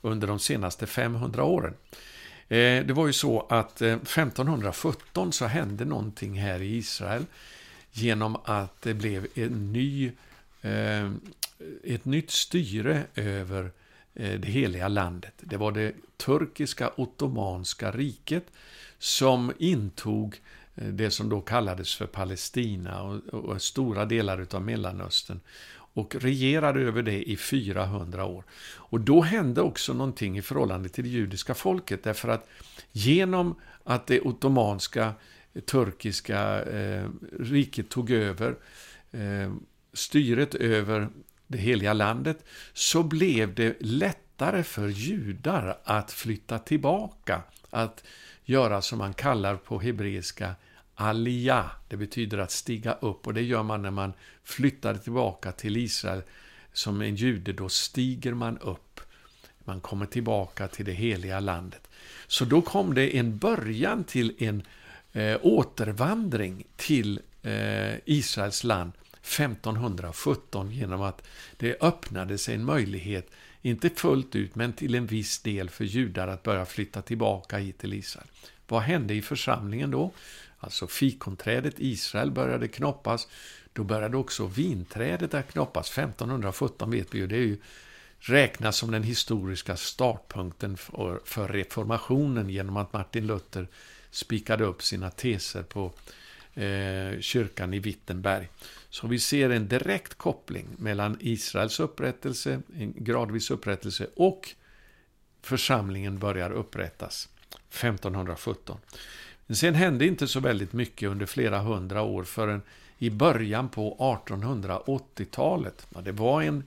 under 0.00 0.26
de 0.26 0.38
senaste 0.38 0.86
500 0.86 1.44
åren. 1.44 1.74
Eh, 2.48 2.86
det 2.86 2.92
var 2.92 3.06
ju 3.06 3.12
så 3.12 3.46
att 3.48 3.82
eh, 3.82 3.92
1517 3.92 5.32
så 5.32 5.46
hände 5.46 5.84
någonting 5.84 6.40
här 6.40 6.62
i 6.62 6.76
Israel 6.76 7.26
genom 7.92 8.36
att 8.44 8.82
det 8.82 8.94
blev 8.94 9.26
en 9.34 9.72
ny, 9.72 10.12
eh, 10.62 11.10
ett 11.82 12.04
nytt 12.04 12.30
styre 12.30 13.04
över 13.14 13.70
det 14.16 14.48
heliga 14.48 14.88
landet. 14.88 15.32
Det 15.40 15.56
var 15.56 15.72
det 15.72 15.92
turkiska 16.16 16.90
ottomanska 16.96 17.90
riket 17.90 18.46
som 18.98 19.52
intog 19.58 20.40
eh, 20.74 20.88
det 20.88 21.10
som 21.10 21.28
då 21.28 21.40
kallades 21.40 21.94
för 21.94 22.06
Palestina 22.06 23.02
och, 23.02 23.34
och 23.34 23.62
stora 23.62 24.04
delar 24.04 24.46
av 24.50 24.62
Mellanöstern 24.62 25.40
och 25.94 26.14
regerade 26.14 26.80
över 26.80 27.02
det 27.02 27.30
i 27.30 27.36
400 27.36 28.24
år. 28.24 28.44
Och 28.76 29.00
då 29.00 29.20
hände 29.20 29.60
också 29.60 29.92
någonting 29.92 30.38
i 30.38 30.42
förhållande 30.42 30.88
till 30.88 31.04
det 31.04 31.10
judiska 31.10 31.54
folket, 31.54 32.02
därför 32.02 32.28
att 32.28 32.48
genom 32.92 33.54
att 33.84 34.06
det 34.06 34.20
ottomanska, 34.20 35.14
eh, 35.54 35.62
turkiska 35.62 36.62
eh, 36.62 37.08
riket 37.40 37.90
tog 37.90 38.10
över 38.10 38.56
eh, 39.12 39.52
styret 39.92 40.54
över 40.54 41.08
det 41.46 41.58
heliga 41.58 41.92
landet, 41.92 42.44
så 42.72 43.02
blev 43.02 43.54
det 43.54 43.76
lättare 43.80 44.62
för 44.62 44.88
judar 44.88 45.78
att 45.84 46.12
flytta 46.12 46.58
tillbaka, 46.58 47.42
att 47.74 48.04
göra 48.44 48.82
som 48.82 48.98
man 48.98 49.14
kallar 49.14 49.56
på 49.56 49.80
hebreiska 49.80 50.54
Aliyah. 50.94 51.70
Det 51.88 51.96
betyder 51.96 52.38
att 52.38 52.50
stiga 52.50 52.92
upp 52.92 53.26
och 53.26 53.34
det 53.34 53.42
gör 53.42 53.62
man 53.62 53.82
när 53.82 53.90
man 53.90 54.12
flyttar 54.44 54.94
tillbaka 54.94 55.52
till 55.52 55.76
Israel 55.76 56.22
som 56.72 57.00
en 57.00 57.16
jude. 57.16 57.52
Då 57.52 57.68
stiger 57.68 58.34
man 58.34 58.58
upp. 58.58 59.00
Man 59.58 59.80
kommer 59.80 60.06
tillbaka 60.06 60.68
till 60.68 60.84
det 60.84 60.92
heliga 60.92 61.40
landet. 61.40 61.88
Så 62.26 62.44
då 62.44 62.62
kom 62.62 62.94
det 62.94 63.16
en 63.18 63.38
början 63.38 64.04
till 64.04 64.34
en 64.38 64.62
eh, 65.12 65.38
återvandring 65.42 66.64
till 66.76 67.20
eh, 67.42 67.94
Israels 68.04 68.64
land 68.64 68.92
1517 69.22 70.70
genom 70.70 71.02
att 71.02 71.22
det 71.56 71.82
öppnade 71.82 72.38
sig 72.38 72.54
en 72.54 72.64
möjlighet, 72.64 73.30
inte 73.64 73.90
fullt 73.90 74.36
ut, 74.36 74.54
men 74.54 74.72
till 74.72 74.94
en 74.94 75.06
viss 75.06 75.38
del 75.38 75.70
för 75.70 75.84
judar 75.84 76.28
att 76.28 76.42
börja 76.42 76.66
flytta 76.66 77.02
tillbaka 77.02 77.58
hit 77.58 77.78
till 77.78 77.94
Israel. 77.94 78.26
Vad 78.68 78.82
hände 78.82 79.14
i 79.14 79.22
församlingen 79.22 79.90
då? 79.90 80.12
Alltså 80.58 80.86
fikonträdet 80.86 81.74
Israel 81.78 82.30
började 82.30 82.68
knoppas. 82.68 83.28
Då 83.72 83.84
började 83.84 84.16
också 84.16 84.46
vinträdet 84.46 85.34
att 85.34 85.52
knoppas. 85.52 85.98
1517 85.98 86.90
vet 86.90 87.14
vi 87.14 87.18
ju, 87.18 87.26
det 87.26 87.36
är 87.36 87.40
ju 87.40 87.58
räknas 88.18 88.76
som 88.76 88.90
den 88.90 89.02
historiska 89.02 89.76
startpunkten 89.76 90.76
för, 90.76 91.20
för 91.24 91.48
reformationen 91.48 92.50
genom 92.50 92.76
att 92.76 92.92
Martin 92.92 93.26
Luther 93.26 93.68
spikade 94.10 94.64
upp 94.64 94.82
sina 94.82 95.10
teser 95.10 95.62
på 95.62 95.92
eh, 96.54 97.20
kyrkan 97.20 97.74
i 97.74 97.78
Wittenberg. 97.78 98.48
Så 98.90 99.06
vi 99.06 99.18
ser 99.18 99.50
en 99.50 99.68
direkt 99.68 100.14
koppling 100.14 100.66
mellan 100.78 101.16
Israels 101.20 101.80
upprättelse, 101.80 102.60
en 102.76 102.92
gradvis 102.96 103.50
upprättelse, 103.50 104.06
och 104.16 104.54
församlingen 105.42 106.18
börjar 106.18 106.50
upprättas 106.50 107.28
1517. 107.70 108.78
Men 109.46 109.56
sen 109.56 109.74
hände 109.74 110.06
inte 110.06 110.28
så 110.28 110.40
väldigt 110.40 110.72
mycket 110.72 111.08
under 111.08 111.26
flera 111.26 111.58
hundra 111.58 112.02
år 112.02 112.24
förrän 112.24 112.62
i 112.98 113.10
början 113.10 113.68
på 113.68 113.96
1880-talet. 113.98 115.86
Ja, 115.94 116.00
det 116.00 116.12
var 116.12 116.42
en, 116.42 116.64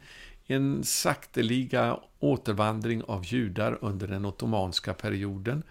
en 0.47 0.83
sakteliga 0.83 1.99
återvandring 2.19 3.03
av 3.03 3.25
judar 3.25 3.77
under 3.81 4.07
den 4.07 4.25
ottomanska 4.25 4.93
perioden. 4.93 5.63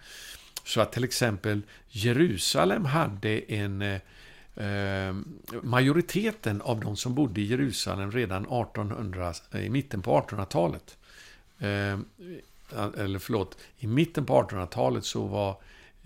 Så 0.67 0.81
att 0.81 0.91
till 0.91 1.03
exempel 1.03 1.61
Jerusalem 1.89 2.85
hade 2.85 3.53
en 3.53 3.81
eh, 3.81 3.99
eh, 4.65 5.15
majoriteten 5.63 6.61
av 6.61 6.79
de 6.79 6.95
som 6.95 7.15
bodde 7.15 7.41
i 7.41 7.45
Jerusalem 7.45 8.11
redan 8.11 8.41
1800, 8.41 9.33
eh, 9.51 9.65
i 9.65 9.69
mitten 9.69 10.01
på 10.01 10.21
1800-talet. 10.21 10.97
Eh, 11.59 11.99
eller 12.97 13.19
förlåt, 13.19 13.57
i 13.77 13.87
mitten 13.87 14.25
på 14.25 14.41
1800-talet 14.41 15.05
så 15.05 15.25
var 15.25 15.57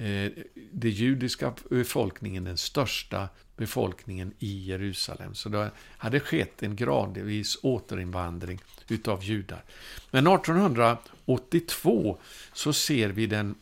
Eh, 0.01 0.31
den 0.71 0.91
judiska 0.91 1.53
befolkningen 1.69 2.43
den 2.43 2.57
största 2.57 3.29
befolkningen 3.57 4.33
i 4.39 4.65
Jerusalem. 4.65 5.35
Så 5.35 5.49
det 5.49 5.71
hade 5.97 6.19
skett 6.19 6.63
en 6.63 6.75
gradvis 6.75 7.57
återinvandring 7.61 8.59
utav 8.89 9.23
judar. 9.23 9.63
Men 10.11 10.27
1882 10.27 12.17
så 12.53 12.73
ser 12.73 13.09
vi 13.09 13.27
den 13.27 13.55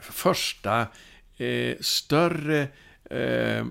första 0.00 0.86
eh, 1.36 1.76
större 1.80 2.68
eh, 3.10 3.66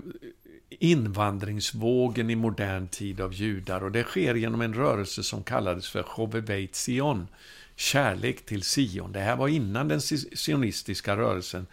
invandringsvågen 0.68 2.30
i 2.30 2.34
modern 2.34 2.88
tid 2.88 3.20
av 3.20 3.34
judar 3.34 3.84
och 3.84 3.92
det 3.92 4.02
sker 4.02 4.34
genom 4.34 4.60
en 4.60 4.74
rörelse 4.74 5.22
som 5.22 5.42
kallades 5.42 5.88
för 5.88 6.02
Chobebeit 6.02 6.76
Sion, 6.76 7.28
kärlek 7.76 8.46
till 8.46 8.62
Sion. 8.62 9.12
Det 9.12 9.20
här 9.20 9.36
var 9.36 9.48
innan 9.48 9.88
den 9.88 10.00
sionistiska 10.00 11.16
rörelsen 11.16 11.66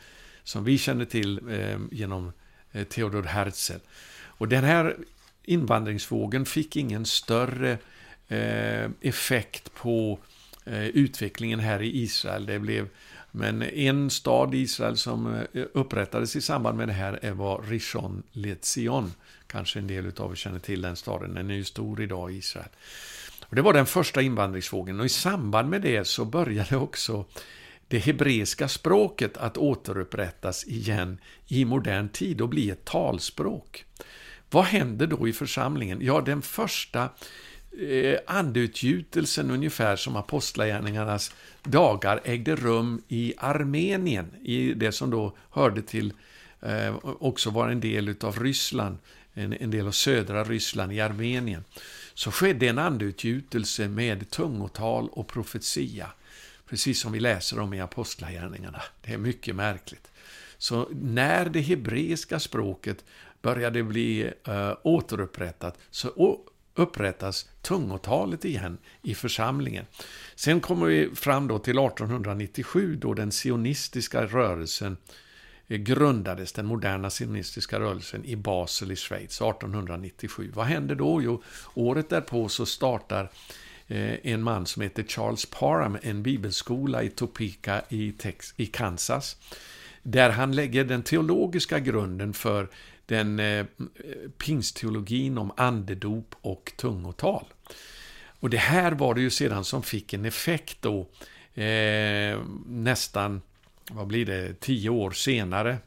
som 0.44 0.64
vi 0.64 0.78
känner 0.78 1.06
till 1.06 1.42
eh, 1.50 1.80
genom 1.92 2.34
eh, 2.72 2.84
Theodor 2.84 3.24
Herzl. 3.24 3.80
Och 4.38 4.48
den 4.48 4.64
här 4.64 4.98
invandringsvågen 5.44 6.46
fick 6.46 6.76
ingen 6.76 7.06
större 7.06 7.78
eh, 8.28 8.90
effekt 9.02 9.74
på 9.74 10.20
eh, 10.66 10.88
utvecklingen 10.88 11.60
här 11.60 11.82
i 11.82 12.02
Israel. 12.02 12.46
Det 12.46 12.60
blev 12.60 12.88
men 13.36 13.62
en 13.62 14.10
stad 14.10 14.56
i 14.56 14.58
Israel 14.58 14.98
som 14.98 15.34
eh, 15.54 15.66
upprättades 15.74 16.36
i 16.36 16.42
samband 16.42 16.78
med 16.78 16.88
det 16.88 16.94
här 16.94 17.32
var 17.32 17.62
Rishon 17.62 18.24
LeZion. 18.32 19.14
Kanske 19.48 19.80
en 19.80 19.88
del 19.88 20.12
av 20.18 20.32
er 20.32 20.36
känner 20.36 20.60
till 20.60 20.82
den 20.82 20.96
staden, 20.96 21.34
den 21.34 21.50
är 21.50 21.56
ju 21.56 21.64
stor 21.64 22.02
idag 22.02 22.32
i 22.32 22.38
Israel. 22.38 22.70
Och 23.46 23.56
det 23.56 23.62
var 23.62 23.74
den 23.74 23.86
första 23.86 24.22
invandringsvågen 24.22 25.00
och 25.00 25.06
i 25.06 25.10
samband 25.10 25.70
med 25.70 25.82
det 25.82 26.08
så 26.08 26.26
började 26.26 26.78
också 26.78 27.26
det 27.88 28.00
hebreiska 28.00 28.68
språket 28.68 29.38
att 29.38 29.58
återupprättas 29.58 30.68
igen 30.68 31.18
i 31.48 31.66
modern 31.66 32.10
tid 32.10 32.42
och 32.42 32.50
bli 32.50 32.70
ett 32.70 32.86
talspråk. 32.86 33.86
Vad 34.50 34.66
händer 34.66 35.08
då 35.08 35.28
i 35.28 35.34
församlingen? 35.34 36.00
Ja, 36.02 36.22
den 36.22 36.42
första 36.42 37.10
Eh, 37.80 38.20
andeutgjutelsen 38.28 39.52
ungefär 39.52 39.96
som 39.96 40.16
apostlagärningarnas 40.16 41.36
dagar 41.64 42.22
ägde 42.24 42.56
rum 42.56 43.02
i 43.08 43.34
Armenien, 43.38 44.32
i 44.42 44.74
det 44.74 44.92
som 44.92 45.10
då 45.10 45.38
hörde 45.50 45.82
till, 45.82 46.14
eh, 46.62 46.96
också 47.04 47.50
var 47.50 47.70
en 47.70 47.80
del 47.80 48.16
av 48.22 48.40
Ryssland, 48.40 48.98
en, 49.34 49.72
del 49.72 49.88
av 49.88 49.92
södra 49.92 50.44
Ryssland 50.44 50.94
i 50.94 51.02
Armenien, 51.02 51.64
så 52.14 52.32
skedde 52.32 52.68
en 52.68 52.80
andeutgjutelse 52.80 53.88
med 53.88 54.30
tungotal 54.30 55.10
och 55.12 55.28
profetia. 55.28 56.08
Precis 56.70 57.00
som 57.00 57.12
vi 57.12 57.20
läser 57.20 57.60
om 57.60 57.74
i 57.74 57.82
Apostlagärningarna. 57.82 58.82
Det 59.02 59.14
är 59.14 59.18
mycket 59.18 59.56
märkligt. 59.56 60.12
Så 60.58 60.90
när 60.92 61.46
det 61.50 61.62
hebreiska 61.62 62.40
språket 62.40 63.06
började 63.42 63.84
bli 63.84 64.32
eh, 64.48 64.74
återupprättat 64.84 65.78
så 65.92 66.42
upprättas 66.76 67.50
tungotalet 67.62 68.46
igen 68.46 68.78
i 69.02 69.16
församlingen. 69.16 69.86
Sen 70.36 70.62
kommer 70.62 70.86
vi 70.86 71.16
fram 71.16 71.48
då 71.48 71.60
till 71.60 71.78
1897 71.78 72.96
då 72.96 73.14
den 73.14 73.32
sionistiska 73.32 74.26
rörelsen 74.26 74.98
eh, 75.68 75.78
grundades, 75.78 76.54
den 76.54 76.66
moderna 76.66 77.10
sionistiska 77.10 77.80
rörelsen 77.80 78.26
i 78.26 78.36
Basel 78.36 78.92
i 78.92 78.96
Schweiz 78.96 79.42
1897. 79.42 80.52
Vad 80.56 80.66
hände 80.66 80.96
då? 80.96 81.22
Jo, 81.22 81.44
året 81.74 82.10
därpå 82.10 82.50
så 82.50 82.66
startar 82.66 83.30
eh, 83.88 84.14
en 84.24 84.44
man 84.44 84.66
som 84.66 84.82
heter 84.82 85.04
Charles 85.04 85.46
Parham 85.46 85.98
en 86.02 86.24
bibelskola 86.24 87.04
i 87.04 87.10
Topeka 87.10 87.82
i, 87.90 88.12
Tex 88.12 88.54
i 88.58 88.66
Kansas. 88.66 89.38
Där 90.06 90.30
han 90.30 90.56
lägger 90.56 90.84
den 90.84 91.04
teologiska 91.04 91.80
grunden 91.80 92.34
för 92.34 92.68
den 93.06 93.40
eh, 93.40 93.66
pingstteologin 94.38 95.38
om 95.38 95.52
andedop 95.58 96.36
och 96.42 96.74
tungotal. 96.78 97.46
Och 98.40 98.50
det 98.50 98.58
här 98.58 98.92
var 98.92 99.16
det 99.16 99.22
ju 99.22 99.30
sedan 99.30 99.66
som 99.66 99.84
fick 99.84 100.14
en 100.14 100.26
effekt 100.26 100.78
då 100.82 101.08
eh, 101.62 102.40
nästan, 102.68 103.42
vad 103.92 104.08
blir 104.08 104.26
det, 104.26 104.60
tio 104.60 104.90
år 104.90 105.12
senare. 105.12 105.78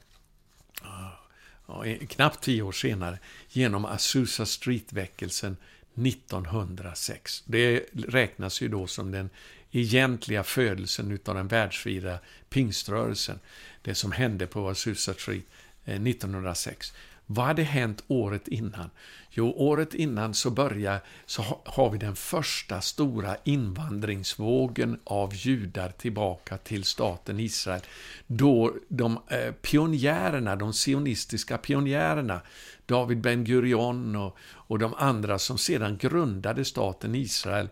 Ja, 1.67 1.85
eh, 1.85 2.07
knappt 2.07 2.45
tio 2.45 2.63
år 2.63 2.73
senare, 2.73 3.19
genom 3.49 3.85
Azusa 3.85 4.47
Street-väckelsen 4.47 5.57
1906. 5.95 7.43
Det 7.47 7.85
räknas 7.93 8.61
ju 8.61 8.69
då 8.69 8.87
som 8.87 9.11
den 9.11 9.31
egentliga 9.71 10.45
födelsen 10.45 11.19
av 11.25 11.35
den 11.35 11.49
världsvida 11.49 12.19
pingströrelsen. 12.49 13.39
Det 13.83 13.95
som 13.95 14.13
hände 14.13 14.47
på 14.47 14.69
Azusa 14.69 15.15
Street 15.15 15.45
Eh, 15.87 15.95
1906. 15.95 16.93
Vad 17.27 17.47
hade 17.47 17.63
hänt 17.63 18.05
året 18.09 18.49
innan? 18.49 18.91
Jo, 19.31 19.55
året 19.57 19.95
innan 19.95 20.35
så 20.35 20.51
börjar, 20.51 21.01
så 21.27 21.61
har 21.65 21.91
vi 21.91 21.99
den 21.99 22.17
första 22.17 22.81
stora 22.81 23.37
invandringsvågen 23.45 24.99
av 25.05 25.35
judar 25.35 25.89
tillbaka 25.89 26.59
till 26.59 26.85
staten 26.85 27.41
Israel. 27.41 27.81
Då 28.27 28.75
de 28.89 29.19
eh, 29.29 29.53
pionjärerna, 29.53 30.57
de 30.57 30.73
sionistiska 30.73 31.59
pionjärerna, 31.59 32.41
David 32.87 33.19
Ben 33.19 33.45
Gurion 33.45 34.17
och, 34.17 34.37
och 34.43 34.79
de 34.79 34.95
andra 34.95 35.39
som 35.39 35.59
sedan 35.59 35.97
grundade 35.97 36.65
staten 36.65 37.15
Israel 37.15 37.69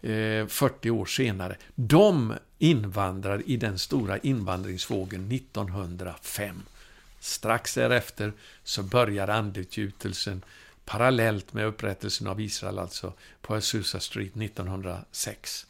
eh, 0.00 0.46
40 0.46 0.90
år 0.90 1.06
senare, 1.06 1.56
de 1.74 2.34
invandrar 2.58 3.42
i 3.46 3.56
den 3.56 3.78
stora 3.78 4.18
invandringsvågen 4.18 5.32
1905. 5.32 6.62
Strax 7.24 7.74
därefter 7.74 8.32
så 8.64 8.82
börjar 8.82 9.28
andeutgjutelsen 9.28 10.44
parallellt 10.84 11.52
med 11.52 11.66
upprättelsen 11.66 12.26
av 12.26 12.40
Israel, 12.40 12.78
alltså 12.78 13.12
på 13.40 13.54
Azusa 13.54 14.00
Street 14.00 14.36
1906. 14.36 15.66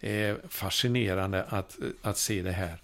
Det 0.00 0.22
är 0.22 0.38
fascinerande 0.48 1.44
att, 1.44 1.76
att 2.02 2.18
se 2.18 2.42
det 2.42 2.52
här. 2.52 2.78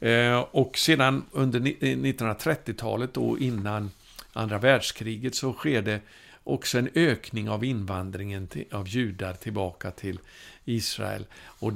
Eh, 0.00 0.38
och 0.38 0.78
sedan 0.78 1.24
under 1.32 1.60
1930-talet, 1.60 3.16
eh, 3.16 3.22
då 3.22 3.38
innan 3.38 3.90
andra 4.32 4.58
världskriget, 4.58 5.34
så 5.34 5.52
sker 5.52 5.82
det 5.82 6.00
också 6.44 6.78
en 6.78 6.88
ökning 6.94 7.48
av 7.48 7.64
invandringen 7.64 8.48
av 8.72 8.88
judar 8.88 9.34
tillbaka 9.34 9.90
till 9.90 10.18
Israel. 10.64 11.26
Och 11.36 11.72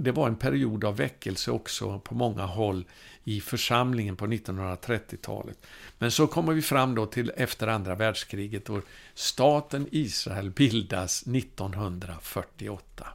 det 0.00 0.12
var 0.12 0.26
en 0.28 0.36
period 0.36 0.84
av 0.84 0.96
väckelse 0.96 1.50
också 1.50 1.98
på 1.98 2.14
många 2.14 2.46
håll 2.46 2.84
i 3.24 3.40
församlingen 3.40 4.16
på 4.16 4.26
1930-talet. 4.26 5.66
Men 5.98 6.10
så 6.10 6.26
kommer 6.26 6.52
vi 6.52 6.62
fram 6.62 6.94
då 6.94 7.06
till 7.06 7.32
efter 7.36 7.66
andra 7.66 7.94
världskriget 7.94 8.64
då 8.64 8.82
staten 9.14 9.88
Israel 9.90 10.50
bildas 10.50 11.22
1948. 11.22 13.06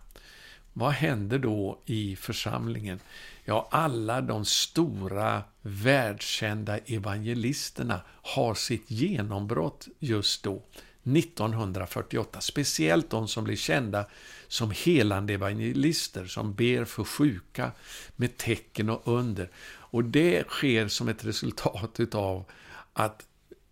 Vad 0.73 0.91
händer 0.91 1.39
då 1.39 1.79
i 1.85 2.15
församlingen? 2.15 2.99
Ja, 3.45 3.67
alla 3.71 4.21
de 4.21 4.45
stora 4.45 5.43
världskända 5.61 6.77
evangelisterna 6.77 8.01
har 8.07 8.53
sitt 8.53 8.91
genombrott 8.91 9.87
just 9.99 10.43
då. 10.43 10.61
1948. 11.05 12.41
Speciellt 12.41 13.09
de 13.09 13.27
som 13.27 13.43
blir 13.43 13.55
kända 13.55 14.05
som 14.47 14.71
helande 14.85 15.33
evangelister 15.33 16.25
som 16.25 16.53
ber 16.53 16.85
för 16.85 17.03
sjuka 17.03 17.71
med 18.15 18.37
tecken 18.37 18.89
och 18.89 19.01
under. 19.05 19.49
Och 19.95 20.03
det 20.03 20.47
sker 20.47 20.87
som 20.87 21.07
ett 21.07 21.25
resultat 21.25 21.99
utav 21.99 22.45
att 22.93 23.25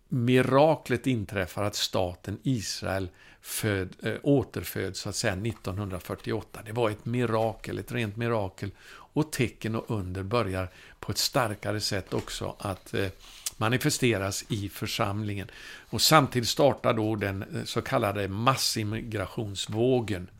miraklet 0.08 1.06
inträffar 1.06 1.62
att 1.62 1.74
staten 1.74 2.38
Israel 2.42 3.08
föd, 3.40 3.96
äh, 4.02 4.14
återföds 4.22 5.00
så 5.00 5.08
att 5.08 5.16
säga 5.16 5.36
1948. 5.36 6.60
Det 6.64 6.72
var 6.72 6.90
ett 6.90 7.04
mirakel, 7.04 7.78
ett 7.78 7.92
rent 7.92 8.16
mirakel. 8.16 8.70
Och 8.86 9.32
tecken 9.32 9.74
och 9.74 9.98
under 9.98 10.22
börjar 10.22 10.68
på 11.00 11.12
ett 11.12 11.18
starkare 11.18 11.80
sätt 11.80 12.14
också 12.14 12.56
att 12.58 12.94
äh, 12.94 13.08
manifesteras 13.56 14.44
i 14.48 14.68
församlingen. 14.68 15.50
Och 15.90 16.02
samtidigt 16.02 16.48
startar 16.48 16.94
då 16.94 17.16
den 17.16 17.42
eh, 17.42 17.64
så 17.64 17.82
kallade 17.82 18.28
massimmigrationsvågen 18.28 20.30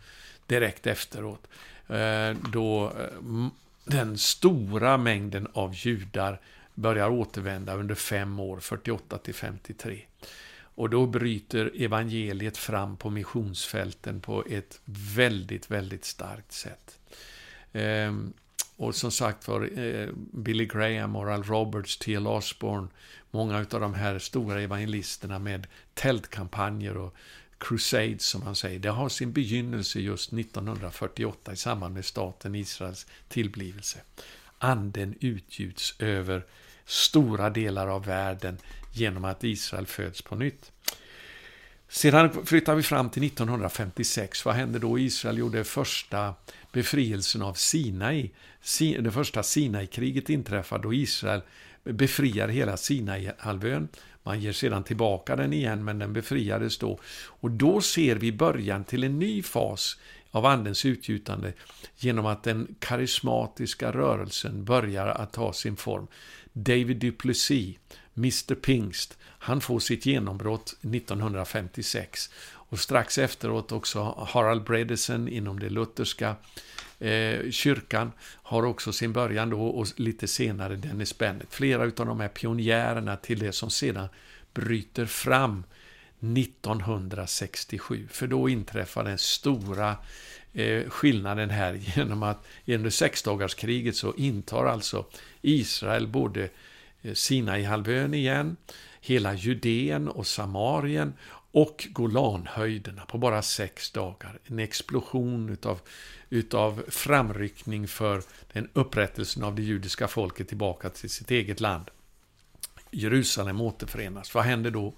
direkt 0.46 0.86
efteråt. 0.86 1.46
Då 2.52 2.92
den 3.84 4.18
stora 4.18 4.96
mängden 4.96 5.48
av 5.52 5.74
judar 5.74 6.40
börjar 6.74 7.10
återvända 7.10 7.74
under 7.74 7.94
fem 7.94 8.40
år, 8.40 8.60
48 8.60 9.18
till 9.18 9.34
53. 9.34 10.00
Och 10.76 10.90
då 10.90 11.06
bryter 11.06 11.70
evangeliet 11.74 12.56
fram 12.56 12.96
på 12.96 13.10
missionsfälten 13.10 14.20
på 14.20 14.44
ett 14.50 14.80
väldigt, 15.14 15.70
väldigt 15.70 16.04
starkt 16.04 16.52
sätt. 16.52 16.98
Ehm, 17.72 18.32
och 18.76 18.94
som 18.94 19.10
sagt 19.10 19.48
var, 19.48 19.78
eh, 19.78 20.08
Billy 20.32 20.66
Graham, 20.66 21.16
Oral 21.16 21.42
Roberts, 21.42 21.98
T.L. 21.98 22.26
Osborne, 22.26 22.88
många 23.30 23.58
av 23.58 23.80
de 23.80 23.94
här 23.94 24.18
stora 24.18 24.60
evangelisterna 24.60 25.38
med 25.38 25.66
tältkampanjer 25.94 26.96
och 26.96 27.14
crusades 27.58 28.22
som 28.22 28.44
man 28.44 28.56
säger, 28.56 28.78
det 28.78 28.90
har 28.90 29.08
sin 29.08 29.32
begynnelse 29.32 30.00
just 30.00 30.32
1948 30.32 31.52
i 31.52 31.56
samband 31.56 31.94
med 31.94 32.04
staten 32.04 32.54
Israels 32.54 33.06
tillblivelse. 33.28 33.98
Anden 34.58 35.14
utgjuts 35.20 35.94
över 35.98 36.46
stora 36.84 37.50
delar 37.50 37.88
av 37.88 38.04
världen 38.04 38.58
genom 38.92 39.24
att 39.24 39.44
Israel 39.44 39.86
föds 39.86 40.22
på 40.22 40.36
nytt. 40.36 40.72
Sedan 41.88 42.46
flyttar 42.46 42.74
vi 42.74 42.82
fram 42.82 43.10
till 43.10 43.24
1956. 43.24 44.44
Vad 44.44 44.54
hände 44.54 44.78
då? 44.78 44.98
Israel 44.98 45.38
gjorde 45.38 45.64
första 45.64 46.34
befrielsen 46.72 47.42
av 47.42 47.54
Sinai. 47.54 48.30
Det 48.78 49.10
första 49.12 49.42
Sinai-kriget 49.42 50.30
inträffade 50.30 50.82
då 50.82 50.94
Israel 50.94 51.40
befriar 51.84 52.48
hela 52.48 52.76
Sinai-halvön. 52.76 53.88
Man 54.26 54.40
ger 54.40 54.52
sedan 54.52 54.84
tillbaka 54.84 55.36
den 55.36 55.52
igen, 55.52 55.84
men 55.84 55.98
den 55.98 56.12
befriades 56.12 56.78
då. 56.78 56.98
Och 57.26 57.50
då 57.50 57.80
ser 57.80 58.16
vi 58.16 58.32
början 58.32 58.84
till 58.84 59.04
en 59.04 59.18
ny 59.18 59.42
fas 59.42 59.96
av 60.30 60.46
Andens 60.46 60.84
utgjutande 60.84 61.52
genom 61.96 62.26
att 62.26 62.42
den 62.42 62.74
karismatiska 62.78 63.92
rörelsen 63.92 64.64
börjar 64.64 65.06
att 65.06 65.32
ta 65.32 65.52
sin 65.52 65.76
form. 65.76 66.06
David 66.52 66.96
Duplessis, 66.96 67.76
Mr 68.16 68.54
Pingst, 68.54 69.18
han 69.20 69.60
får 69.60 69.78
sitt 69.78 70.06
genombrott 70.06 70.74
1956. 70.82 72.30
Och 72.74 72.80
strax 72.80 73.18
efteråt 73.18 73.72
också 73.72 74.26
Harald 74.28 74.64
Bredesen 74.64 75.28
inom 75.28 75.60
det 75.60 75.70
lutherska 75.70 76.36
eh, 76.98 77.50
kyrkan 77.50 78.12
har 78.42 78.64
också 78.64 78.92
sin 78.92 79.12
början 79.12 79.50
då 79.50 79.66
och 79.66 79.86
lite 79.96 80.28
senare 80.28 80.76
Dennis 80.76 81.18
Bennett. 81.18 81.46
Flera 81.50 81.82
av 81.82 81.90
de 81.90 82.20
här 82.20 82.28
pionjärerna 82.28 83.16
till 83.16 83.38
det 83.38 83.52
som 83.52 83.70
sedan 83.70 84.08
bryter 84.54 85.06
fram 85.06 85.64
1967. 86.20 88.08
För 88.10 88.26
då 88.26 88.48
inträffar 88.48 89.04
den 89.04 89.18
stora 89.18 89.96
eh, 90.52 90.88
skillnaden 90.88 91.50
här 91.50 91.74
genom 91.96 92.22
att 92.22 92.46
under 92.66 92.90
sexdagarskriget 92.90 93.96
så 93.96 94.14
intar 94.14 94.66
alltså 94.66 95.04
Israel 95.42 96.06
både 96.06 96.48
eh, 97.02 97.14
Sinaihalvön 97.14 98.14
igen, 98.14 98.56
hela 99.00 99.34
Judeen 99.34 100.08
och 100.08 100.26
Samarien 100.26 101.12
och 101.54 101.88
Golanhöjderna 101.92 103.04
på 103.06 103.18
bara 103.18 103.42
sex 103.42 103.90
dagar. 103.90 104.38
En 104.44 104.58
explosion 104.58 105.48
utav, 105.48 105.80
utav 106.30 106.84
framryckning 106.88 107.88
för 107.88 108.22
den 108.52 108.68
upprättelsen 108.72 109.44
av 109.44 109.54
det 109.54 109.62
judiska 109.62 110.08
folket 110.08 110.48
tillbaka 110.48 110.90
till 110.90 111.10
sitt 111.10 111.30
eget 111.30 111.60
land. 111.60 111.90
Jerusalem 112.90 113.60
återförenas. 113.60 114.34
Vad 114.34 114.44
händer 114.44 114.70
då? 114.70 114.94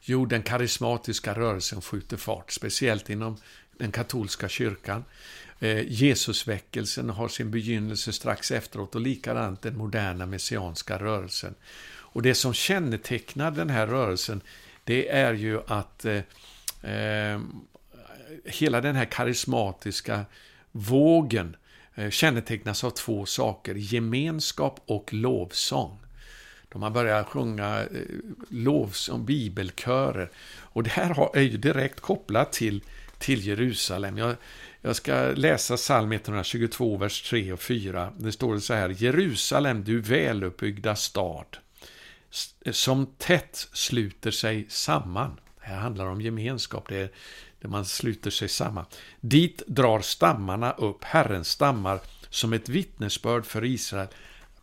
Jo, 0.00 0.26
den 0.26 0.42
karismatiska 0.42 1.34
rörelsen 1.34 1.80
skjuter 1.80 2.16
fart, 2.16 2.52
speciellt 2.52 3.10
inom 3.10 3.36
den 3.78 3.92
katolska 3.92 4.48
kyrkan. 4.48 5.04
Eh, 5.58 5.92
Jesusväckelsen 5.92 7.10
har 7.10 7.28
sin 7.28 7.50
begynnelse 7.50 8.12
strax 8.12 8.50
efteråt 8.50 8.94
och 8.94 9.00
likadant 9.00 9.62
den 9.62 9.76
moderna 9.78 10.26
messianska 10.26 10.98
rörelsen. 10.98 11.54
Och 11.90 12.22
det 12.22 12.34
som 12.34 12.54
kännetecknar 12.54 13.50
den 13.50 13.70
här 13.70 13.86
rörelsen, 13.86 14.40
det 14.88 15.08
är 15.08 15.34
ju 15.34 15.60
att 15.66 16.04
eh, 16.04 16.92
eh, 16.92 17.40
hela 18.44 18.80
den 18.80 18.96
här 18.96 19.04
karismatiska 19.04 20.24
vågen 20.72 21.56
eh, 21.94 22.10
kännetecknas 22.10 22.84
av 22.84 22.90
två 22.90 23.26
saker, 23.26 23.74
gemenskap 23.74 24.80
och 24.86 25.12
lovsång. 25.12 25.98
De 26.68 26.82
har 26.82 26.90
börjat 26.90 27.26
sjunga 27.26 27.80
eh, 27.80 27.86
lovsång, 28.48 29.24
bibelkörer. 29.24 30.30
Och 30.60 30.82
det 30.82 30.90
här 30.90 31.36
är 31.36 31.42
ju 31.42 31.56
direkt 31.56 32.00
kopplat 32.00 32.52
till, 32.52 32.82
till 33.18 33.46
Jerusalem. 33.46 34.18
Jag, 34.18 34.36
jag 34.80 34.96
ska 34.96 35.32
läsa 35.34 35.76
psalm 35.76 36.12
122, 36.12 36.96
vers 36.96 37.30
3 37.30 37.52
och 37.52 37.60
4. 37.60 38.12
Det 38.18 38.32
står 38.32 38.58
så 38.58 38.74
här, 38.74 38.88
Jerusalem, 38.88 39.84
du 39.84 40.00
väluppbyggda 40.00 40.96
stad, 40.96 41.56
som 42.72 43.06
tätt 43.06 43.68
sluter 43.72 44.30
sig 44.30 44.66
samman. 44.68 45.40
Det 45.60 45.66
här 45.66 45.76
handlar 45.76 46.06
om 46.06 46.20
gemenskap, 46.20 46.88
det 46.88 46.96
är 46.96 47.10
där 47.60 47.68
man 47.68 47.84
sluter 47.84 48.30
sig 48.30 48.48
samman. 48.48 48.84
Dit 49.20 49.62
drar 49.66 50.00
stammarna 50.00 50.72
upp, 50.72 51.04
Herrens 51.04 51.48
stammar, 51.48 52.00
som 52.30 52.52
ett 52.52 52.68
vittnesbörd 52.68 53.46
för 53.46 53.64
Israel 53.64 54.08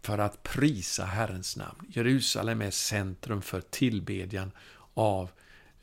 för 0.02 0.18
att 0.18 0.44
prisa 0.44 1.06
Herrens 1.06 1.58
namn. 1.58 1.80
Jerusalem 1.90 2.62
är 2.62 2.72
centrum 2.72 3.42
för 3.42 3.62
tillbedjan 3.62 4.52
av 4.94 5.30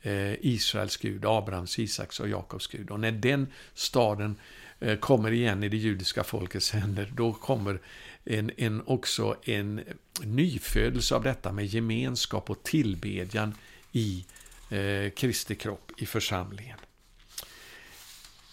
eh, 0.01 0.33
Israels 0.45 0.97
Gud, 0.97 1.25
Abrahams, 1.25 1.79
Isaks 1.79 2.19
och 2.19 2.29
Jakobs 2.29 2.67
Gud. 2.67 2.91
Och 2.91 2.99
när 2.99 3.11
den 3.11 3.47
staden 3.73 4.35
eh, 4.79 4.97
kommer 4.99 5.31
igen 5.31 5.63
i 5.63 5.69
det 5.69 5.77
judiska 5.77 6.23
folkets 6.23 6.71
händer, 6.71 7.13
då 7.15 7.33
kommer 7.33 7.81
en, 8.25 8.51
en, 8.57 8.83
också 8.85 9.35
en 9.43 9.81
nyfödelse 10.21 11.15
av 11.15 11.23
detta 11.23 11.51
med 11.51 11.65
gemenskap 11.65 12.49
och 12.49 12.63
tillbedjan 12.63 13.55
i 13.91 14.25
eh, 14.69 15.09
Kristi 15.09 15.55
kropp, 15.55 15.91
i 15.97 16.05
församlingen. 16.05 16.77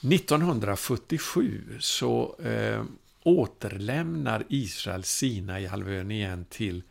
1977 0.03 1.77
så 1.81 2.37
eh, 2.45 2.85
återlämnar 3.23 4.45
Israel 4.49 5.05
Sinai-halvön 5.05 6.11
igen 6.11 6.45
till 6.51 6.83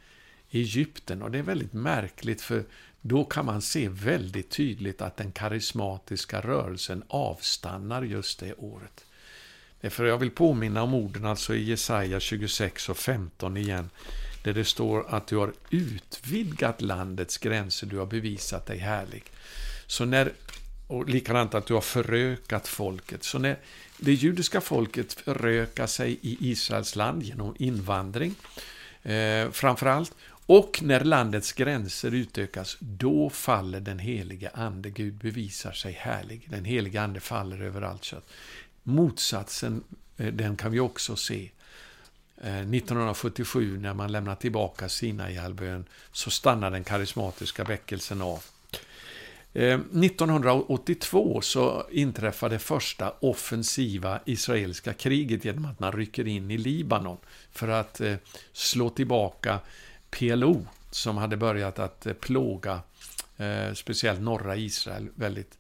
Egypten. 0.51 1.21
Och 1.21 1.31
det 1.31 1.37
är 1.37 1.43
väldigt 1.43 1.73
märkligt 1.73 2.41
för 2.41 2.63
då 3.01 3.23
kan 3.23 3.45
man 3.45 3.61
se 3.61 3.89
väldigt 3.89 4.49
tydligt 4.49 5.01
att 5.01 5.17
den 5.17 5.31
karismatiska 5.31 6.41
rörelsen 6.41 7.03
avstannar 7.07 8.03
just 8.03 8.39
det 8.39 8.53
året. 8.53 9.05
Därför 9.81 10.05
jag 10.05 10.17
vill 10.17 10.31
påminna 10.31 10.83
om 10.83 10.93
orden 10.93 11.25
alltså 11.25 11.55
i 11.55 11.63
Jesaja 11.63 12.19
26 12.19 12.89
och 12.89 12.97
15 12.97 13.57
igen. 13.57 13.89
Där 14.43 14.53
det 14.53 14.65
står 14.65 15.05
att 15.09 15.27
du 15.27 15.37
har 15.37 15.53
utvidgat 15.69 16.81
landets 16.81 17.37
gränser, 17.37 17.87
du 17.87 17.97
har 17.97 18.05
bevisat 18.05 18.65
dig 18.65 18.77
härlig. 18.77 19.23
Så 19.87 20.05
när, 20.05 20.33
och 20.87 21.09
likadant 21.09 21.53
att 21.53 21.65
du 21.65 21.73
har 21.73 21.81
förökat 21.81 22.67
folket. 22.67 23.23
Så 23.23 23.39
när 23.39 23.57
det 23.97 24.13
judiska 24.13 24.61
folket 24.61 25.13
förökar 25.13 25.87
sig 25.87 26.19
i 26.21 26.51
Israels 26.51 26.95
land 26.95 27.23
genom 27.23 27.55
invandring, 27.59 28.35
eh, 29.03 29.51
framförallt, 29.51 30.13
och 30.49 30.79
när 30.81 31.03
landets 31.03 31.53
gränser 31.53 32.13
utökas, 32.13 32.77
då 32.79 33.29
faller 33.29 33.79
den 33.79 33.99
helige 33.99 34.49
Ande. 34.53 34.89
Gud 34.89 35.13
bevisar 35.13 35.71
sig 35.71 35.91
härlig. 35.91 36.47
Den 36.49 36.65
helige 36.65 37.01
Ande 37.01 37.19
faller 37.19 37.61
över 37.61 37.81
allt 37.81 38.03
kött. 38.03 38.29
Motsatsen, 38.83 39.83
eh, 40.17 40.33
den 40.33 40.57
kan 40.57 40.71
vi 40.71 40.79
också 40.79 41.15
se. 41.15 41.49
Eh, 42.43 42.59
1977 42.59 43.77
när 43.79 43.93
man 43.93 44.11
lämnar 44.11 44.35
tillbaka 44.35 44.89
Sinaihalvön 44.89 45.85
så 46.11 46.31
stannar 46.31 46.71
den 46.71 46.83
karismatiska 46.83 47.63
väckelsen 47.63 48.21
av. 48.21 48.43
Eh, 49.53 49.79
1982 49.79 51.41
så 51.41 51.85
inträffar 51.91 52.49
det 52.49 52.59
första 52.59 53.13
offensiva 53.19 54.19
israeliska 54.25 54.93
kriget 54.93 55.45
genom 55.45 55.65
att 55.65 55.79
man 55.79 55.91
rycker 55.91 56.27
in 56.27 56.51
i 56.51 56.57
Libanon 56.57 57.17
för 57.51 57.67
att 57.67 58.01
eh, 58.01 58.15
slå 58.53 58.89
tillbaka 58.89 59.59
PLO 60.09 60.67
som 60.91 61.17
hade 61.17 61.37
börjat 61.37 61.79
att 61.79 62.07
plåga 62.19 62.81
speciellt 63.73 64.21
norra 64.21 64.55
Israel 64.55 65.09
väldigt 65.15 65.57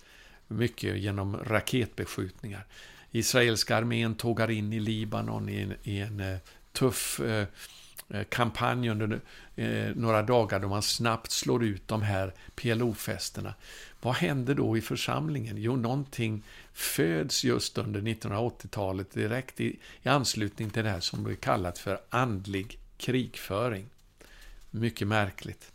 mycket 0.47 0.97
genom 0.97 1.37
raketbeskjutningar. 1.37 2.65
Israeliska 3.11 3.77
armén 3.77 4.15
tågar 4.15 4.51
in 4.51 4.73
i 4.73 4.79
Libanon 4.79 5.49
i 5.49 5.61
en, 5.61 5.73
i 5.83 5.99
en 5.99 6.39
tuff 6.79 7.19
eh, 7.19 7.47
eh, 8.09 8.23
kampanj 8.23 8.89
under 8.89 9.21
eh, 9.55 9.95
några 9.95 10.21
dagar 10.21 10.59
då 10.59 10.67
man 10.67 10.81
snabbt 10.81 11.31
slår 11.31 11.63
ut 11.63 11.87
de 11.87 12.01
här 12.01 12.33
PLO-festerna. 12.55 13.53
Vad 14.01 14.15
händer 14.15 14.55
då 14.55 14.77
i 14.77 14.81
församlingen? 14.81 15.57
Jo, 15.57 15.75
någonting 15.75 16.43
föds 16.73 17.43
just 17.43 17.77
under 17.77 18.01
1980-talet 18.01 19.11
direkt 19.11 19.61
i, 19.61 19.79
i 20.03 20.09
anslutning 20.09 20.69
till 20.69 20.83
det 20.83 20.89
här 20.89 20.99
som 20.99 21.23
blir 21.23 21.35
kallat 21.35 21.77
för 21.77 21.99
andlig 22.09 22.79
krigföring. 22.97 23.85
Mycket 24.71 25.07
märkligt. 25.07 25.71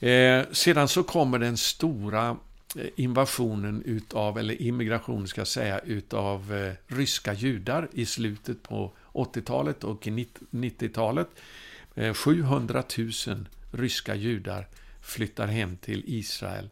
Eh, 0.00 0.44
sedan 0.52 0.88
så 0.88 1.02
kommer 1.02 1.38
den 1.38 1.56
stora 1.56 2.36
eh, 2.76 2.86
invasionen 2.96 3.82
utav, 3.84 4.38
eller 4.38 4.62
immigration 4.62 5.28
ska 5.28 5.40
jag 5.40 5.48
säga, 5.48 5.78
utav 5.78 6.54
eh, 6.54 6.72
ryska 6.86 7.32
judar 7.32 7.88
i 7.92 8.06
slutet 8.06 8.62
på 8.62 8.92
80-talet 9.24 9.84
och 9.84 10.06
90-talet. 10.06 11.28
700 12.14 12.84
000 13.26 13.48
ryska 13.72 14.14
judar 14.14 14.68
flyttar 15.00 15.46
hem 15.46 15.76
till 15.76 16.02
Israel. 16.06 16.68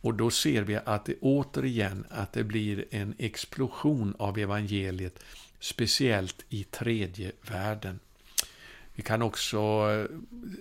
Och 0.00 0.14
då 0.14 0.30
ser 0.30 0.62
vi 0.62 0.78
att 0.84 1.04
det 1.04 1.14
återigen 1.20 2.04
att 2.10 2.32
det 2.32 2.44
blir 2.44 2.84
en 2.90 3.14
explosion 3.18 4.14
av 4.18 4.38
evangeliet, 4.38 5.24
speciellt 5.60 6.44
i 6.48 6.64
tredje 6.64 7.32
världen. 7.42 8.00
Vi 8.94 9.02
kan 9.02 9.22
också 9.22 9.58
eh, 9.58 10.16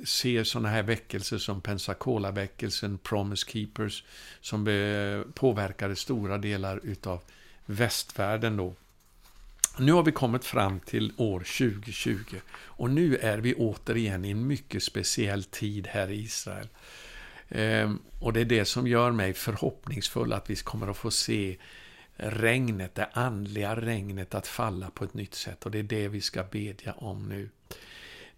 se 0.05 0.45
sådana 0.45 0.69
här 0.69 0.83
väckelser 0.83 1.37
som 1.37 1.61
Pensacola-väckelsen, 1.61 2.97
Promise 2.97 3.47
Keepers, 3.49 4.03
som 4.41 4.65
påverkade 5.33 5.95
stora 5.95 6.37
delar 6.37 6.79
utav 6.83 7.21
västvärlden 7.65 8.57
då. 8.57 8.75
Nu 9.79 9.91
har 9.91 10.03
vi 10.03 10.11
kommit 10.11 10.45
fram 10.45 10.79
till 10.79 11.13
år 11.17 11.39
2020 11.39 12.15
och 12.53 12.89
nu 12.89 13.17
är 13.17 13.37
vi 13.37 13.53
återigen 13.53 14.25
i 14.25 14.31
en 14.31 14.47
mycket 14.47 14.83
speciell 14.83 15.43
tid 15.43 15.87
här 15.87 16.11
i 16.11 16.21
Israel. 16.21 16.67
Ehm, 17.49 17.99
och 18.19 18.33
det 18.33 18.41
är 18.41 18.45
det 18.45 18.65
som 18.65 18.87
gör 18.87 19.11
mig 19.11 19.33
förhoppningsfull 19.33 20.33
att 20.33 20.49
vi 20.49 20.55
kommer 20.55 20.87
att 20.87 20.97
få 20.97 21.11
se 21.11 21.57
regnet, 22.15 22.95
det 22.95 23.09
andliga 23.13 23.75
regnet 23.75 24.35
att 24.35 24.47
falla 24.47 24.89
på 24.89 25.03
ett 25.03 25.13
nytt 25.13 25.35
sätt 25.35 25.65
och 25.65 25.71
det 25.71 25.79
är 25.79 25.83
det 25.83 26.07
vi 26.07 26.21
ska 26.21 26.43
bedja 26.43 26.93
om 26.93 27.29
nu. 27.29 27.49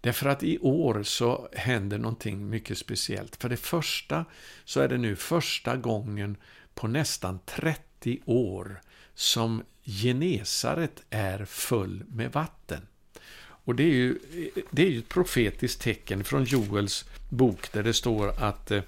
Därför 0.00 0.28
att 0.28 0.42
i 0.42 0.58
år 0.58 1.02
så 1.02 1.48
händer 1.52 1.98
någonting 1.98 2.50
mycket 2.50 2.78
speciellt. 2.78 3.36
För 3.36 3.48
det 3.48 3.56
första 3.56 4.24
så 4.64 4.80
är 4.80 4.88
det 4.88 4.98
nu 4.98 5.16
första 5.16 5.76
gången 5.76 6.36
på 6.74 6.88
nästan 6.88 7.38
30 7.46 8.20
år 8.24 8.80
som 9.20 9.62
Genesaret 9.84 11.02
är 11.10 11.44
full 11.44 12.04
med 12.08 12.32
vatten. 12.32 12.86
Och 13.40 13.74
det 13.74 13.82
är 13.82 13.94
ju, 13.94 14.18
det 14.70 14.82
är 14.82 14.90
ju 14.90 14.98
ett 14.98 15.08
profetiskt 15.08 15.82
tecken 15.82 16.24
från 16.24 16.44
Joels 16.44 17.04
bok 17.28 17.72
där 17.72 17.82
det 17.82 17.94
står 17.94 18.42
att 18.42 18.70
eh, 18.70 18.82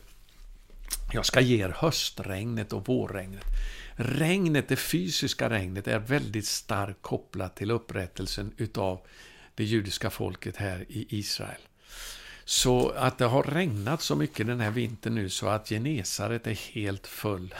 jag 1.12 1.26
ska 1.26 1.40
ge 1.40 1.64
er 1.64 1.76
höstregnet 1.78 2.72
och 2.72 2.88
vårregnet. 2.88 3.44
Regnet, 3.96 4.68
det 4.68 4.76
fysiska 4.76 5.50
regnet, 5.50 5.88
är 5.88 5.98
väldigt 5.98 6.46
starkt 6.46 7.02
kopplat 7.02 7.56
till 7.56 7.70
upprättelsen 7.70 8.52
utav 8.56 9.00
det 9.54 9.64
judiska 9.64 10.10
folket 10.10 10.56
här 10.56 10.84
i 10.88 11.06
Israel. 11.08 11.60
Så 12.44 12.90
att 12.90 13.18
det 13.18 13.24
har 13.24 13.42
regnat 13.42 14.02
så 14.02 14.16
mycket 14.16 14.46
den 14.46 14.60
här 14.60 14.70
vintern 14.70 15.14
nu 15.14 15.28
så 15.28 15.48
att 15.48 15.68
Genesaret 15.68 16.46
är 16.46 16.74
helt 16.74 17.06
full. 17.06 17.54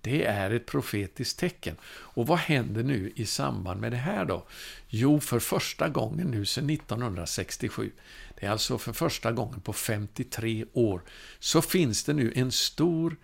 Det 0.00 0.24
är 0.24 0.50
ett 0.50 0.66
profetiskt 0.66 1.38
tecken. 1.38 1.76
Och 1.86 2.26
vad 2.26 2.38
händer 2.38 2.82
nu 2.82 3.12
i 3.16 3.26
samband 3.26 3.80
med 3.80 3.92
det 3.92 3.96
här 3.96 4.24
då? 4.24 4.46
Jo, 4.88 5.20
för 5.20 5.38
första 5.38 5.88
gången 5.88 6.26
nu 6.26 6.44
sedan 6.44 6.70
1967, 6.70 7.90
det 8.40 8.46
är 8.46 8.50
alltså 8.50 8.78
för 8.78 8.92
första 8.92 9.32
gången 9.32 9.60
på 9.60 9.72
53 9.72 10.64
år, 10.72 11.02
så 11.38 11.62
finns 11.62 12.04
det 12.04 12.12
nu 12.12 12.32
en 12.36 12.52
stor 12.52 13.16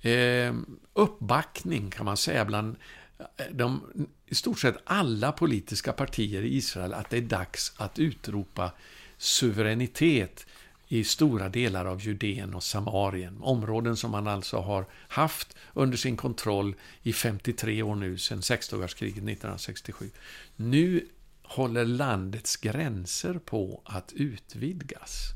eh, 0.00 0.54
uppbackning 0.92 1.90
kan 1.90 2.04
man 2.04 2.16
säga 2.16 2.44
bland 2.44 2.76
eh, 3.18 3.46
de, 3.50 3.82
i 4.26 4.34
stort 4.34 4.60
sett 4.60 4.76
alla 4.84 5.32
politiska 5.32 5.92
partier 5.92 6.42
i 6.42 6.56
Israel 6.56 6.94
att 6.94 7.10
det 7.10 7.16
är 7.16 7.22
dags 7.22 7.72
att 7.76 7.98
utropa 7.98 8.72
suveränitet 9.18 10.46
i 10.88 11.04
stora 11.04 11.48
delar 11.48 11.84
av 11.84 12.00
Judeen 12.00 12.54
och 12.54 12.62
Samarien. 12.62 13.38
Områden 13.42 13.96
som 13.96 14.10
man 14.10 14.26
alltså 14.26 14.56
har 14.56 14.86
haft 15.08 15.56
under 15.74 15.96
sin 15.96 16.16
kontroll 16.16 16.74
i 17.02 17.12
53 17.12 17.82
år 17.82 17.94
nu, 17.94 18.18
sedan 18.18 18.42
sexdagarskriget 18.42 19.16
1967. 19.16 20.10
Nu 20.56 21.08
håller 21.42 21.84
landets 21.84 22.56
gränser 22.56 23.34
på 23.34 23.82
att 23.84 24.12
utvidgas. 24.12 25.32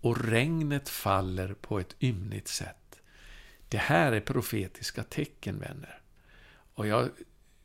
Och 0.00 0.24
regnet 0.24 0.88
faller 0.88 1.54
på 1.54 1.80
ett 1.80 1.96
ymnigt 2.00 2.48
sätt. 2.48 3.00
Det 3.68 3.78
här 3.78 4.12
är 4.12 4.20
profetiska 4.20 5.02
tecken, 5.02 5.58
vänner. 5.58 6.00
Och 6.74 6.86
jag 6.86 7.08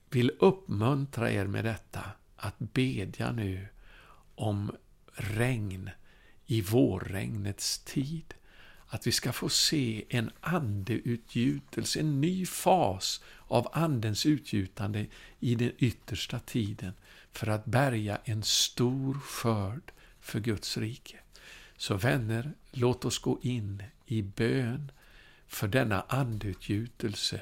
vill 0.09 0.31
uppmuntra 0.39 1.31
er 1.31 1.47
med 1.47 1.65
detta, 1.65 2.01
att 2.35 2.59
bedja 2.59 3.31
nu 3.31 3.67
om 4.35 4.71
regn 5.13 5.89
i 6.51 6.61
vårregnets 6.61 7.79
tid. 7.79 8.33
Att 8.87 9.07
vi 9.07 9.11
ska 9.11 9.31
få 9.31 9.49
se 9.49 10.05
en 10.09 10.31
andeutgjutelse, 10.41 11.99
en 11.99 12.21
ny 12.21 12.45
fas 12.45 13.21
av 13.47 13.67
andens 13.73 14.25
utgjutande 14.25 15.05
i 15.39 15.55
den 15.55 15.71
yttersta 15.77 16.39
tiden 16.39 16.93
för 17.31 17.47
att 17.47 17.65
bärga 17.65 18.19
en 18.23 18.43
stor 18.43 19.13
skörd 19.13 19.91
för 20.19 20.39
Guds 20.39 20.77
rike. 20.77 21.19
Så 21.77 21.95
vänner, 21.95 22.53
låt 22.71 23.05
oss 23.05 23.19
gå 23.19 23.39
in 23.41 23.83
i 24.05 24.21
bön 24.21 24.91
för 25.47 25.67
denna 25.67 26.01
andeutgjutelse 26.01 27.41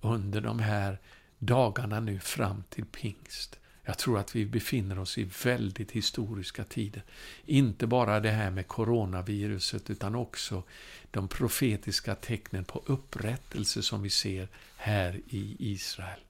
under 0.00 0.40
de 0.40 0.58
här 0.58 0.98
dagarna 1.38 2.00
nu 2.00 2.18
fram 2.18 2.64
till 2.70 2.84
pingst. 2.84 3.59
Jag 3.84 3.98
tror 3.98 4.18
att 4.18 4.36
vi 4.36 4.46
befinner 4.46 4.98
oss 4.98 5.18
i 5.18 5.28
väldigt 5.44 5.90
historiska 5.90 6.64
tider. 6.64 7.02
Inte 7.46 7.86
bara 7.86 8.20
det 8.20 8.30
här 8.30 8.50
med 8.50 8.66
coronaviruset 8.66 9.90
utan 9.90 10.14
också 10.14 10.62
de 11.10 11.28
profetiska 11.28 12.14
tecknen 12.14 12.64
på 12.64 12.82
upprättelse 12.86 13.82
som 13.82 14.02
vi 14.02 14.10
ser 14.10 14.48
här 14.76 15.20
i 15.28 15.56
Israel. 15.58 16.20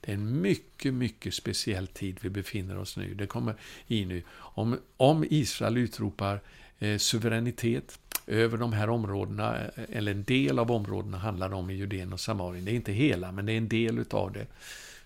Det 0.00 0.12
är 0.12 0.14
en 0.14 0.40
mycket, 0.40 0.94
mycket 0.94 1.34
speciell 1.34 1.86
tid 1.86 2.18
vi 2.20 2.30
befinner 2.30 2.78
oss 2.78 2.96
nu. 2.96 3.14
Det 3.14 3.26
kommer 3.26 3.54
i 3.86 4.04
nu. 4.04 4.22
Om, 4.30 4.78
om 4.96 5.24
Israel 5.30 5.76
utropar 5.76 6.40
eh, 6.78 6.98
suveränitet 6.98 7.98
över 8.26 8.58
de 8.58 8.72
här 8.72 8.90
områdena, 8.90 9.58
eh, 9.58 9.84
eller 9.92 10.12
en 10.12 10.24
del 10.24 10.58
av 10.58 10.70
områdena 10.70 11.18
handlar 11.18 11.48
det 11.48 11.54
om 11.54 11.70
i 11.70 11.74
Judeen 11.74 12.12
och 12.12 12.20
Samarien. 12.20 12.64
Det 12.64 12.70
är 12.70 12.76
inte 12.76 12.92
hela, 12.92 13.32
men 13.32 13.46
det 13.46 13.52
är 13.52 13.58
en 13.58 13.68
del 13.68 13.98
utav 13.98 14.32
det 14.32 14.46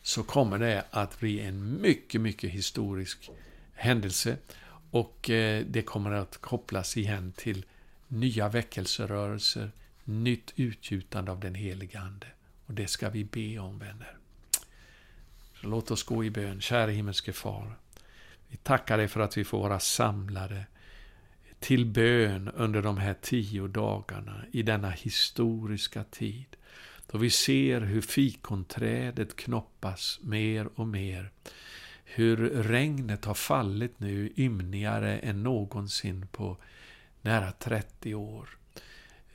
så 0.02 0.22
kommer 0.22 0.58
det 0.58 0.84
att 0.90 1.20
bli 1.20 1.40
en 1.40 1.80
mycket, 1.80 2.20
mycket 2.20 2.50
historisk 2.50 3.30
händelse. 3.72 4.36
Och 4.90 5.30
eh, 5.30 5.64
det 5.68 5.82
kommer 5.82 6.10
att 6.10 6.36
kopplas 6.36 6.96
igen 6.96 7.32
till 7.36 7.64
nya 8.08 8.48
väckelserörelser, 8.48 9.70
nytt 10.04 10.52
utgjutande 10.56 11.32
av 11.32 11.40
den 11.40 11.54
heliga 11.54 12.00
Ande. 12.00 12.26
Och 12.66 12.74
det 12.74 12.86
ska 12.86 13.10
vi 13.10 13.24
be 13.24 13.58
om, 13.58 13.78
vänner. 13.78 14.16
Så 15.60 15.66
låt 15.66 15.90
oss 15.90 16.02
gå 16.02 16.24
i 16.24 16.30
bön. 16.30 16.60
Kära 16.60 16.90
himmelske 16.90 17.32
Far. 17.32 17.76
Vi 18.48 18.56
tackar 18.56 18.98
dig 18.98 19.08
för 19.08 19.20
att 19.20 19.36
vi 19.36 19.44
får 19.44 19.60
vara 19.60 19.80
samlade 19.80 20.66
till 21.60 21.86
bön 21.86 22.48
under 22.48 22.82
de 22.82 22.98
här 22.98 23.14
tio 23.20 23.66
dagarna 23.66 24.42
i 24.52 24.62
denna 24.62 24.90
historiska 24.90 26.04
tid. 26.04 26.56
Då 27.12 27.18
vi 27.18 27.30
ser 27.30 27.80
hur 27.80 28.00
fikonträdet 28.00 29.36
knoppas 29.36 30.18
mer 30.22 30.68
och 30.74 30.86
mer. 30.86 31.30
Hur 32.04 32.36
regnet 32.50 33.24
har 33.24 33.34
fallit 33.34 34.00
nu 34.00 34.32
ymnigare 34.36 35.18
än 35.18 35.42
någonsin 35.42 36.26
på 36.32 36.56
nära 37.22 37.52
30 37.52 38.14
år. 38.14 38.48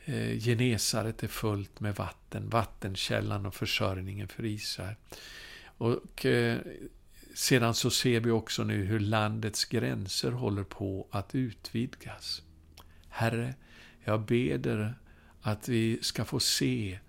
Eh, 0.05 0.39
genesaret 0.39 1.23
är 1.23 1.27
fullt 1.27 1.79
med 1.79 1.95
vatten, 1.95 2.49
vattenkällan 2.49 3.45
och 3.45 3.55
försörjningen 3.55 4.27
för 4.27 4.45
Israel. 4.45 4.95
Och 5.77 6.25
eh, 6.25 6.57
sedan 7.33 7.73
så 7.73 7.89
ser 7.89 8.19
vi 8.19 8.31
också 8.31 8.63
nu 8.63 8.85
hur 8.85 8.99
landets 8.99 9.65
gränser 9.65 10.31
håller 10.31 10.63
på 10.63 11.07
att 11.11 11.35
utvidgas. 11.35 12.41
Herre, 13.09 13.53
jag 14.03 14.21
ber 14.21 14.57
dig 14.57 14.93
att 15.41 15.69
vi 15.69 15.99
ska 16.01 16.25
få 16.25 16.39
se 16.39 16.99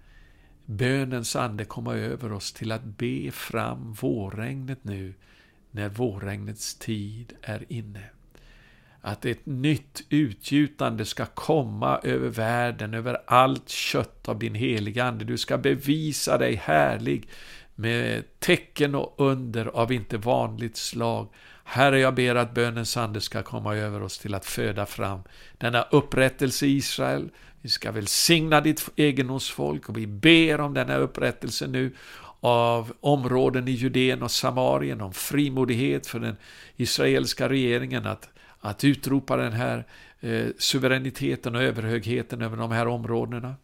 bönens 0.67 1.37
ande 1.37 1.65
komma 1.65 1.95
över 1.95 2.33
oss 2.33 2.53
till 2.53 2.73
att 2.73 2.85
be 2.85 3.31
fram 3.31 3.93
vårregnet 3.93 4.79
nu, 4.83 5.15
när 5.71 5.89
vårregnets 5.89 6.75
tid 6.75 7.33
är 7.43 7.65
inne. 7.69 8.03
Att 9.01 9.25
ett 9.25 9.47
nytt 9.47 10.05
utgjutande 10.09 11.05
ska 11.05 11.27
komma 11.27 12.01
över 12.03 12.29
världen, 12.29 12.95
över 12.95 13.19
allt 13.27 13.69
kött 13.69 14.29
av 14.29 14.39
din 14.39 14.55
heliga 14.55 15.05
Ande. 15.05 15.25
Du 15.25 15.39
ska 15.39 15.59
bevisa 15.59 16.39
dig 16.39 16.55
härlig 16.55 17.29
med 17.75 18.25
tecken 18.39 18.95
och 18.95 19.15
under 19.17 19.67
av 19.67 19.93
inte 19.93 20.19
vanligt 20.19 20.77
slag. 20.77 21.29
Herre, 21.65 22.01
jag 22.01 22.15
ber 22.15 22.35
att 22.35 22.55
bönens 22.55 22.97
ande 22.97 23.21
ska 23.21 23.43
komma 23.43 23.77
över 23.77 24.03
oss 24.03 24.19
till 24.19 24.35
att 24.35 24.47
föda 24.47 24.87
fram 24.87 25.21
denna 25.59 25.83
upprättelse 25.83 26.67
i 26.67 26.77
Israel, 26.77 27.31
vi 27.67 27.71
ska 27.71 27.93
välsigna 27.93 28.61
ditt 28.61 28.91
egendomsfolk 28.97 29.89
och 29.89 29.97
vi 29.99 30.07
ber 30.07 30.61
om 30.61 30.75
denna 30.75 30.97
upprättelse 30.97 31.67
nu 31.67 31.93
av 32.41 32.93
områden 33.01 33.69
i 33.69 33.71
Judeen 33.71 34.23
och 34.23 34.31
Samarien, 34.31 35.01
om 35.01 35.13
frimodighet 35.13 36.07
för 36.07 36.21
den 36.21 36.37
israeliska 36.77 37.49
regeringen 37.49 38.07
att, 38.07 38.29
att 38.61 38.85
utropa 38.85 39.37
den 39.37 39.53
här 39.53 39.85
eh, 40.21 40.47
suveräniteten 40.59 41.55
och 41.55 41.63
överhögheten 41.63 42.43
över 42.43 42.57
de 42.57 42.71
här 42.71 42.89
områdena 42.89 43.55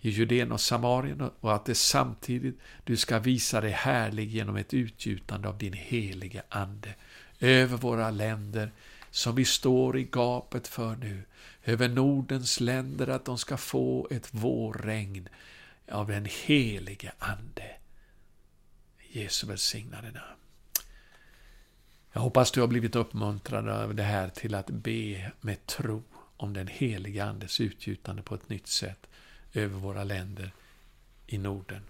i 0.00 0.10
Judeen 0.10 0.52
och 0.52 0.60
Samarien 0.60 1.30
och 1.40 1.54
att 1.54 1.64
det 1.64 1.74
samtidigt 1.74 2.60
du 2.84 2.96
ska 2.96 3.18
visa 3.18 3.60
dig 3.60 3.70
härlig 3.70 4.28
genom 4.30 4.56
ett 4.56 4.74
utgjutande 4.74 5.48
av 5.48 5.58
din 5.58 5.72
helige 5.72 6.42
Ande 6.48 6.94
över 7.40 7.76
våra 7.76 8.10
länder 8.10 8.70
som 9.14 9.34
vi 9.34 9.44
står 9.44 9.98
i 9.98 10.04
gapet 10.04 10.68
för 10.68 10.96
nu 10.96 11.22
över 11.64 11.88
Nordens 11.88 12.60
länder 12.60 13.06
att 13.06 13.24
de 13.24 13.38
ska 13.38 13.56
få 13.56 14.08
ett 14.10 14.34
vårregn 14.34 15.28
av 15.90 16.08
den 16.08 16.28
helige 16.44 17.12
Ande. 17.18 17.76
Jesu 19.08 19.46
välsignade 19.46 20.10
namn. 20.10 20.40
Jag 22.12 22.20
hoppas 22.20 22.50
du 22.50 22.60
har 22.60 22.68
blivit 22.68 22.96
uppmuntrad 22.96 23.68
av 23.68 23.94
det 23.94 24.02
här 24.02 24.28
till 24.28 24.54
att 24.54 24.70
be 24.70 25.32
med 25.40 25.66
tro 25.66 26.02
om 26.36 26.52
den 26.52 26.66
helige 26.68 27.24
Andes 27.24 27.60
utgjutande 27.60 28.22
på 28.22 28.34
ett 28.34 28.48
nytt 28.48 28.66
sätt 28.66 29.06
över 29.52 29.78
våra 29.78 30.04
länder 30.04 30.52
i 31.26 31.38
Norden. 31.38 31.82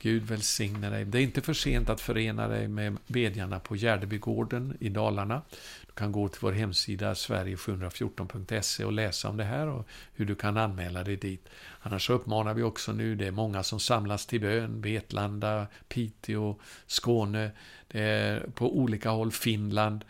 Gud 0.00 0.22
välsigne 0.22 0.90
dig. 0.90 1.04
Det 1.04 1.18
är 1.18 1.22
inte 1.22 1.40
för 1.40 1.54
sent 1.54 1.88
att 1.88 2.00
förena 2.00 2.48
dig 2.48 2.68
med 2.68 2.96
bedjarna 3.06 3.60
på 3.60 3.76
Gärdebygården 3.76 4.76
i 4.80 4.88
Dalarna 4.88 5.42
Du 5.86 5.92
kan 5.92 6.12
gå 6.12 6.28
till 6.28 6.38
vår 6.42 6.52
hemsida 6.52 7.14
sverige714.se 7.14 8.84
och 8.84 8.92
läsa 8.92 9.28
om 9.28 9.36
det 9.36 9.44
här 9.44 9.66
och 9.66 9.88
hur 10.14 10.26
du 10.26 10.34
kan 10.34 10.56
anmäla 10.56 11.04
dig 11.04 11.16
dit. 11.16 11.48
Annars 11.80 12.10
uppmanar 12.10 12.54
vi 12.54 12.62
också 12.62 12.92
nu, 12.92 13.14
det 13.14 13.26
är 13.26 13.30
många 13.30 13.62
som 13.62 13.80
samlas 13.80 14.26
till 14.26 14.40
bön, 14.40 14.80
Vetlanda, 14.80 15.66
Piteå, 15.88 16.56
Skåne, 16.86 17.50
det 17.88 18.00
är 18.00 18.40
på 18.54 18.78
olika 18.78 19.10
håll, 19.10 19.32
Finland, 19.32 20.04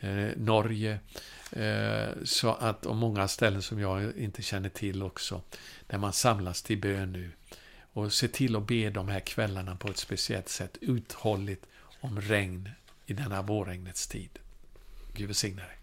eh, 0.00 0.28
Norge, 0.36 0.98
eh, 1.52 2.08
så 2.24 2.52
att, 2.52 2.86
och 2.86 2.96
många 2.96 3.28
ställen 3.28 3.62
som 3.62 3.80
jag 3.80 4.16
inte 4.16 4.42
känner 4.42 4.68
till 4.68 5.02
också, 5.02 5.42
där 5.86 5.98
man 5.98 6.12
samlas 6.12 6.62
till 6.62 6.78
bön 6.78 7.12
nu. 7.12 7.30
Och 7.92 8.12
se 8.12 8.28
till 8.28 8.56
att 8.56 8.66
be 8.66 8.90
de 8.90 9.08
här 9.08 9.20
kvällarna 9.20 9.76
på 9.76 9.88
ett 9.88 9.96
speciellt 9.96 10.48
sätt, 10.48 10.78
uthålligt 10.80 11.66
om 12.00 12.20
regn 12.20 12.68
i 13.06 13.12
denna 13.12 13.42
vårregnets 13.42 14.06
tid. 14.06 14.38
Gud 15.14 15.26
välsigne 15.26 15.62
dig. 15.62 15.79